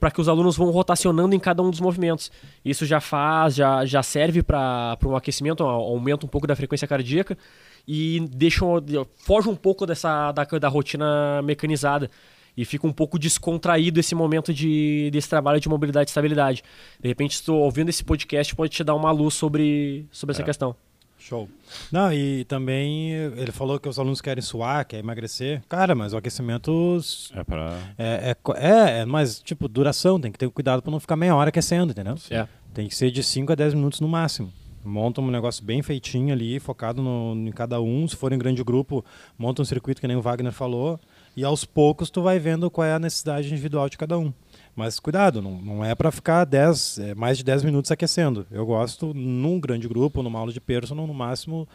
[0.00, 2.30] para que os alunos vão rotacionando em cada um dos movimentos.
[2.64, 6.86] Isso já faz, já, já serve para um aquecimento, a- aumenta um pouco da frequência
[6.86, 7.38] cardíaca
[7.86, 8.80] e deixa, um-
[9.24, 12.10] foge um pouco dessa da, da rotina mecanizada
[12.56, 16.62] e fica um pouco descontraído esse momento de, desse trabalho de mobilidade e estabilidade.
[17.00, 20.44] De repente, estou ouvindo esse podcast pode te dar uma luz sobre, sobre essa É.
[20.44, 20.76] questão.
[21.18, 21.48] Show.
[21.90, 25.62] Não, e também ele falou que os alunos querem suar, querem emagrecer.
[25.70, 26.98] Cara, mas o aquecimento
[27.34, 27.78] É pra.
[27.96, 30.20] é, é, é, é mais, tipo, duração.
[30.20, 32.16] Tem que ter cuidado para não ficar meia hora aquecendo, entendeu?
[32.30, 32.46] É.
[32.74, 34.52] Tem que ser de 5 a 10 minutos no máximo.
[34.84, 38.06] Monta um negócio bem feitinho ali, focado no, em cada um.
[38.06, 39.02] Se for em grande grupo,
[39.38, 41.00] monta um circuito que nem o Wagner falou.
[41.36, 44.32] E aos poucos tu vai vendo qual é a necessidade individual de cada um.
[44.76, 48.46] Mas cuidado, não, não é para ficar 10, é, mais de 10 minutos aquecendo.
[48.50, 51.68] Eu gosto, num grande grupo, numa aula de personal, no máximo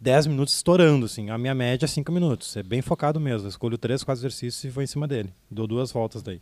[0.00, 1.06] 10 minutos estourando.
[1.06, 1.30] Assim.
[1.30, 2.56] A minha média é 5 minutos.
[2.56, 3.46] É bem focado mesmo.
[3.46, 5.30] Eu escolho 3, 4 exercícios e vou em cima dele.
[5.50, 6.40] Dou duas voltas daí.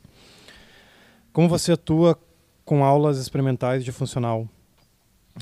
[1.32, 2.18] Como você atua
[2.64, 4.48] com aulas experimentais de funcional?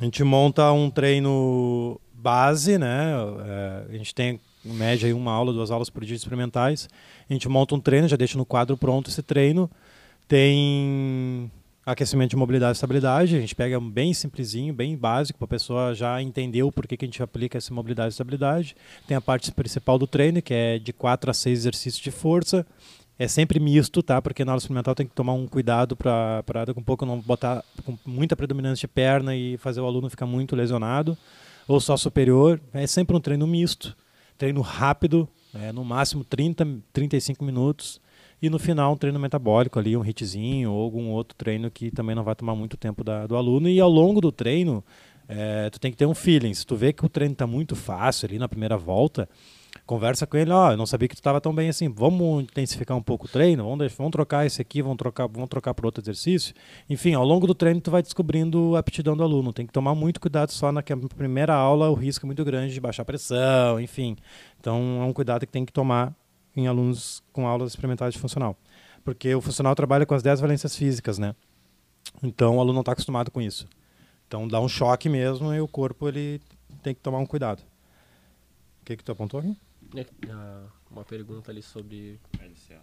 [0.00, 3.12] A gente monta um treino base, né?
[3.44, 6.88] É, a gente tem em média aí uma aula, duas aulas por dia experimentais.
[7.28, 9.70] A gente monta um treino, já deixa no quadro pronto esse treino.
[10.28, 11.50] Tem
[11.84, 13.36] aquecimento de mobilidade e estabilidade.
[13.36, 17.04] A gente pega bem simplesinho, bem básico, para a pessoa já entender o porquê que
[17.04, 18.76] a gente aplica essa mobilidade e estabilidade.
[19.06, 22.64] Tem a parte principal do treino, que é de 4 a 6 exercícios de força.
[23.18, 24.22] É sempre misto, tá?
[24.22, 27.62] Porque na aula experimental tem que tomar um cuidado para a um pouco não botar
[27.84, 31.16] com muita predominância de perna e fazer o aluno ficar muito lesionado.
[31.68, 32.60] Ou só superior.
[32.72, 33.96] É sempre um treino misto.
[34.38, 38.00] Treino rápido, é, no máximo 30, 35 minutos.
[38.40, 42.16] E no final um treino metabólico ali, um hitzinho ou algum outro treino que também
[42.16, 43.68] não vai tomar muito tempo da- do aluno.
[43.68, 44.82] E ao longo do treino,
[45.28, 46.52] É, tu tem que ter um feeling.
[46.52, 49.26] Se tu vê que o treino tá muito fácil ali na primeira volta,
[49.86, 52.44] conversa com ele, ó, oh, eu não sabia que tu estava tão bem assim, vamos
[52.44, 55.74] intensificar um pouco o treino, vamos, deixar, vamos trocar esse aqui, vamos trocar, vamos trocar
[55.74, 56.54] por outro exercício.
[56.88, 59.94] Enfim, ao longo do treino tu vai descobrindo a aptidão do aluno, tem que tomar
[59.94, 60.82] muito cuidado só na
[61.16, 64.16] primeira aula, o risco é muito grande de baixar pressão, enfim.
[64.60, 66.14] Então é um cuidado que tem que tomar
[66.56, 68.56] em alunos com aulas experimentais de funcional.
[69.04, 71.34] Porque o funcional trabalha com as 10 valências físicas, né?
[72.22, 73.66] Então o aluno não está acostumado com isso.
[74.28, 76.40] Então dá um choque mesmo e o corpo ele
[76.82, 77.60] tem que tomar um cuidado.
[78.80, 79.56] O que que tu apontou aqui?
[80.90, 82.80] Uma pergunta ali sobre LCA.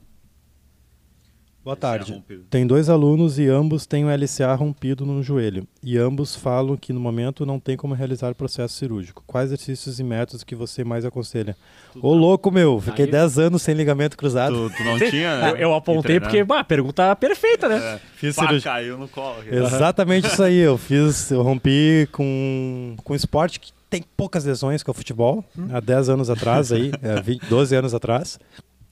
[1.62, 2.24] Boa tarde.
[2.50, 5.68] Tem dois alunos e ambos têm o LCA rompido no joelho.
[5.84, 9.24] E ambos falam que no momento não tem como realizar o processo cirúrgico.
[9.28, 11.58] Quais exercícios e métodos que você mais aconselha?
[12.02, 14.70] Ô louco, meu, fiquei 10 anos sem ligamento cruzado.
[14.70, 15.52] Tu, tu não tinha, né?
[15.52, 17.78] Eu, eu apontei porque, bah, pergunta perfeita, né?
[17.78, 18.72] É, fiz Pá, cirurgia.
[18.72, 19.44] caiu no colo.
[19.46, 20.58] Exatamente isso aí.
[20.60, 25.44] Eu fiz, eu rompi com, com esporte que tem poucas lesões, que é o futebol.
[25.58, 25.68] Hum.
[25.72, 28.40] Há 10 anos atrás, aí, é, 20, 12 anos atrás,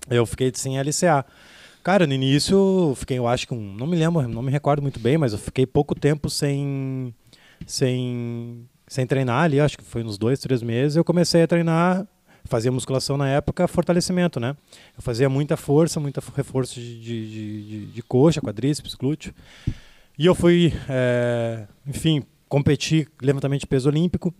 [0.09, 1.25] eu fiquei sem LCA.
[1.83, 4.99] Cara, no início, fiquei, eu acho que um, não me lembro, não me recordo muito
[4.99, 7.13] bem, mas eu fiquei pouco tempo sem,
[7.65, 10.97] sem, sem treinar ali, acho que foi uns dois, três meses.
[10.97, 12.05] Eu comecei a treinar,
[12.43, 14.57] fazia musculação na época, fortalecimento, né?
[14.97, 19.33] Eu fazia muita força, muito reforço de, de, de, de coxa, quadríceps, glúteo.
[20.19, 24.33] E eu fui, é, enfim, competir levantamento de peso olímpico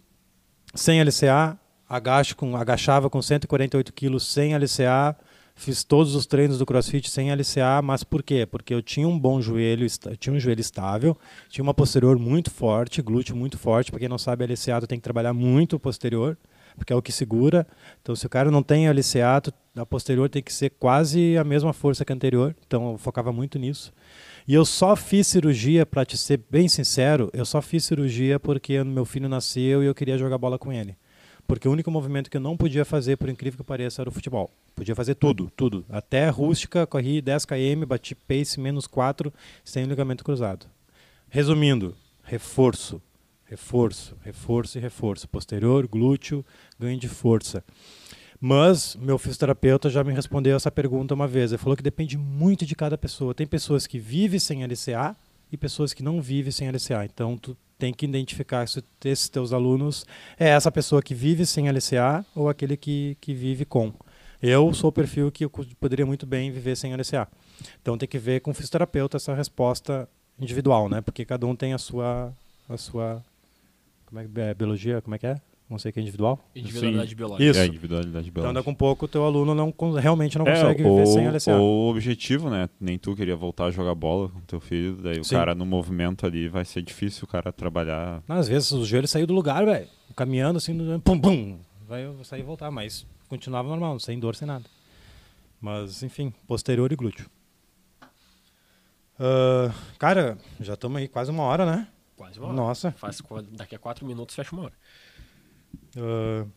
[0.74, 1.58] sem LCA,
[1.90, 5.16] agacho com, agachava com 148 quilos sem LCA,
[5.56, 8.46] fiz todos os treinos do CrossFit sem LCA, mas por quê?
[8.46, 9.88] Porque eu tinha um bom joelho,
[10.20, 11.18] tinha um joelho estável,
[11.50, 15.00] tinha uma posterior muito forte, glúteo muito forte, para quem não sabe, LCA tu tem
[15.00, 16.38] que trabalhar muito o posterior,
[16.76, 17.66] porque é o que segura.
[18.02, 21.44] Então, se o cara não tem LCA, tu, a posterior tem que ser quase a
[21.44, 22.56] mesma força que a anterior.
[22.68, 23.92] Então, eu focava muito nisso.
[24.48, 28.82] E eu só fiz cirurgia, para te ser bem sincero, eu só fiz cirurgia porque
[28.82, 30.96] meu filho nasceu e eu queria jogar bola com ele.
[31.46, 34.12] Porque o único movimento que eu não podia fazer, por incrível que pareça, era o
[34.12, 34.50] futebol.
[34.74, 35.86] Podia fazer tudo, tudo.
[35.90, 39.34] Até rústica, corri 10 km, bati pace menos 4,
[39.66, 40.66] sem ligamento cruzado.
[41.30, 41.94] Resumindo,
[42.24, 43.02] reforço,
[43.44, 45.28] reforço, reforço e reforço.
[45.28, 46.46] Posterior, glúteo,
[46.80, 47.62] ganho de força.
[48.40, 51.52] Mas meu fisioterapeuta já me respondeu essa pergunta uma vez.
[51.52, 53.34] Ele falou que depende muito de cada pessoa.
[53.34, 55.16] Tem pessoas que vivem sem LCA
[55.52, 57.06] e pessoas que não vivem sem LCA.
[57.06, 60.06] Então tu tem que identificar se esses teus alunos
[60.40, 63.94] é essa pessoa que vive sem LCA ou aquele que, que vive com.
[64.42, 65.48] Eu sou o perfil que
[65.80, 67.28] poderia muito bem viver sem LCA.
[67.82, 70.08] Então tem que ver com o fisioterapeuta essa resposta
[70.40, 71.02] individual, né?
[71.02, 72.32] Porque cada um tem a sua
[72.70, 73.24] a sua
[74.06, 75.42] como é, é biologia, como é que é?
[75.70, 76.40] Não sei que é individual?
[76.56, 77.16] Individualidade Sim.
[77.16, 77.50] biológica.
[77.50, 77.60] Isso.
[77.60, 78.40] É, individualidade biológica.
[78.40, 81.58] Então, daqui um pouco, o teu aluno não, realmente não é, consegue viver sem LCA.
[81.58, 82.70] o objetivo, né?
[82.80, 85.36] Nem tu queria voltar a jogar bola com teu filho, daí Sim.
[85.36, 88.24] o cara no movimento ali vai ser difícil o cara trabalhar.
[88.30, 89.88] Às vezes o joelho saiu do lugar, velho.
[90.16, 91.60] Caminhando assim, pum, pum.
[91.88, 94.66] Vai sair e voltar, mas continuava normal, sem dor, sem nada.
[95.60, 97.30] Mas, enfim, posterior e glúteo.
[99.20, 101.88] Uh, cara, já estamos aí quase uma hora, né?
[102.16, 102.56] Quase uma hora.
[102.56, 102.92] Nossa.
[102.92, 104.74] Faz, daqui a quatro minutos fecha uma hora.
[105.96, 106.50] Uh,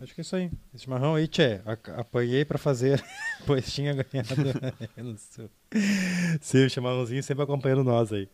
[0.00, 0.50] acho que é isso aí.
[0.74, 1.60] Esse chimarrão aí, tchê,
[1.96, 3.02] apanhei para fazer,
[3.46, 4.34] pois tinha ganhado.
[6.40, 8.28] Sim, o chimarrãozinho sempre acompanhando nós aí.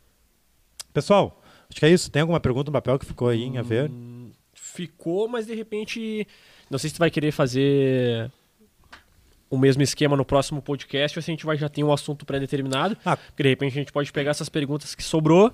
[0.92, 2.10] Pessoal, acho que é isso.
[2.10, 3.90] Tem alguma pergunta no papel que ficou aí em a ver?
[3.90, 6.26] Hum, ficou, mas de repente.
[6.70, 8.30] Não sei se tu vai querer fazer
[9.50, 12.26] o mesmo esquema no próximo podcast ou se a gente vai já ter um assunto
[12.26, 12.96] pré-determinado.
[13.04, 13.16] Ah.
[13.16, 15.52] Porque de repente a gente pode pegar essas perguntas que sobrou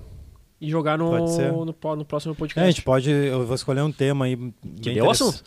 [0.59, 2.59] e jogar no, no, no, próximo podcast.
[2.59, 3.09] É, a gente pode.
[3.09, 4.37] Eu vou escolher um tema aí.
[4.81, 5.43] Que deu assunto?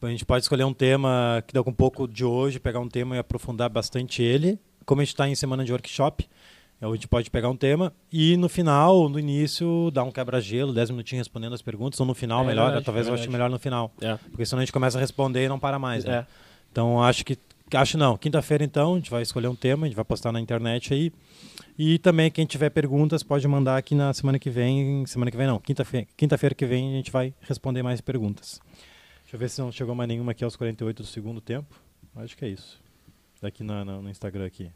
[0.00, 3.14] A gente pode escolher um tema que dá um pouco de hoje, pegar um tema
[3.14, 4.58] e aprofundar bastante ele.
[4.84, 6.28] Como a gente está em semana de workshop,
[6.80, 10.90] a gente pode pegar um tema e no final, no início, dar um quebra-gelo, 10
[10.90, 12.64] minutinhos respondendo as perguntas, ou no final, é, melhor.
[12.64, 13.92] Verdade, talvez é eu ache melhor no final.
[14.00, 14.16] É.
[14.30, 16.04] Porque senão a gente começa a responder e não para mais.
[16.04, 16.16] Né?
[16.16, 16.26] É.
[16.72, 17.38] Então acho que.
[17.74, 18.16] Acho não.
[18.16, 21.12] Quinta-feira, então, a gente vai escolher um tema, a gente vai postar na internet aí.
[21.78, 25.04] E também, quem tiver perguntas, pode mandar aqui na semana que vem.
[25.06, 28.60] Semana que vem não, quinta-feira quinta que vem a gente vai responder mais perguntas.
[29.22, 31.74] Deixa eu ver se não chegou mais nenhuma aqui aos 48 do segundo tempo.
[32.16, 32.80] Acho que é isso.
[33.42, 34.70] Aqui no, no, no Instagram aqui.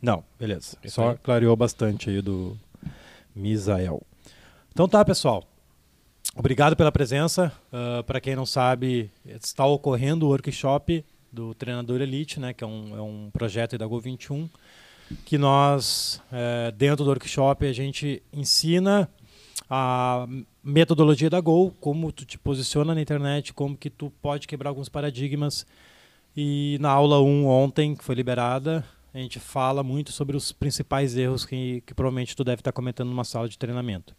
[0.00, 0.76] Não, beleza.
[0.86, 2.56] Só clareou bastante aí do
[3.34, 4.02] Misael.
[4.70, 5.42] Então tá, pessoal.
[6.36, 7.52] Obrigado pela presença.
[7.72, 12.62] Uh, ah, Para quem não sabe, está ocorrendo o workshop do Treinador Elite, né, que
[12.62, 14.48] é um, é um projeto da Go21
[15.24, 19.08] que nós, é, dentro do workshop, a gente ensina
[19.68, 20.26] a
[20.62, 24.88] metodologia da Go, como tu te posiciona na internet, como que tu pode quebrar alguns
[24.88, 25.66] paradigmas.
[26.36, 31.16] E na aula 1 ontem, que foi liberada, a gente fala muito sobre os principais
[31.16, 34.14] erros que, que provavelmente tu deve estar cometendo numa sala de treinamento.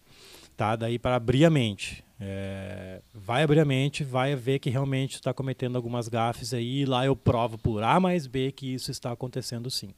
[0.56, 0.76] Tá?
[0.76, 2.04] Daí para abrir a mente.
[2.26, 6.86] É, vai abrir a mente, vai ver que realmente está cometendo algumas gafes aí, e
[6.86, 9.94] lá eu provo por A mais B que isso está acontecendo sim.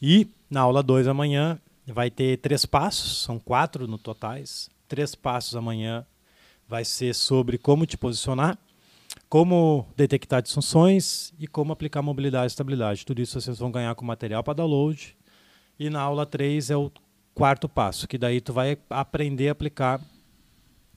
[0.00, 4.70] E na aula 2 amanhã vai ter três passos, são quatro no totais.
[4.86, 6.06] Três passos amanhã
[6.68, 8.56] vai ser sobre como te posicionar,
[9.28, 13.04] como detectar disfunções e como aplicar mobilidade e estabilidade.
[13.04, 15.16] Tudo isso vocês vão ganhar com material para download.
[15.76, 16.88] E na aula 3 é o
[17.34, 20.00] quarto passo, que daí tu vai aprender a aplicar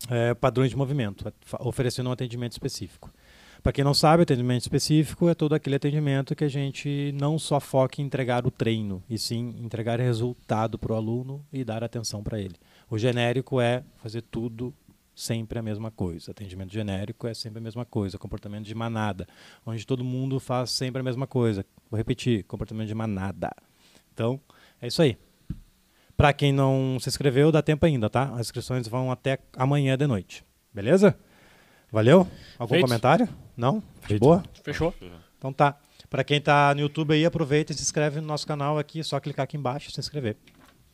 [0.09, 3.11] é, padrões de movimento, oferecendo um atendimento específico.
[3.65, 7.59] Para quem não sabe, atendimento específico é todo aquele atendimento que a gente não só
[7.59, 12.21] foca em entregar o treino, e sim entregar resultado para o aluno e dar atenção
[12.21, 12.55] para ele.
[12.89, 14.71] O genérico é fazer tudo
[15.15, 16.29] sempre a mesma coisa.
[16.29, 18.19] Atendimento genérico é sempre a mesma coisa.
[18.19, 19.27] Comportamento de manada,
[19.65, 21.65] onde todo mundo faz sempre a mesma coisa.
[21.89, 23.49] Vou repetir: comportamento de manada.
[24.13, 24.39] Então,
[24.79, 25.17] é isso aí.
[26.17, 28.31] Para quem não se inscreveu, dá tempo ainda, tá?
[28.33, 30.45] As inscrições vão até amanhã de noite.
[30.73, 31.15] Beleza?
[31.91, 32.27] Valeu?
[32.57, 32.85] Algum Feito.
[32.85, 33.29] comentário?
[33.55, 33.83] Não?
[34.07, 34.43] De boa?
[34.63, 34.93] Fechou?
[35.37, 35.77] Então tá.
[36.09, 38.99] Para quem tá no YouTube aí, aproveita e se inscreve no nosso canal aqui.
[38.99, 40.37] É só clicar aqui embaixo e se inscrever.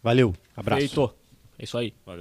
[0.01, 0.33] Valeu.
[0.55, 0.79] Abraço.
[0.81, 1.15] Feito.
[1.59, 1.93] É isso aí.
[2.05, 2.19] Valeu.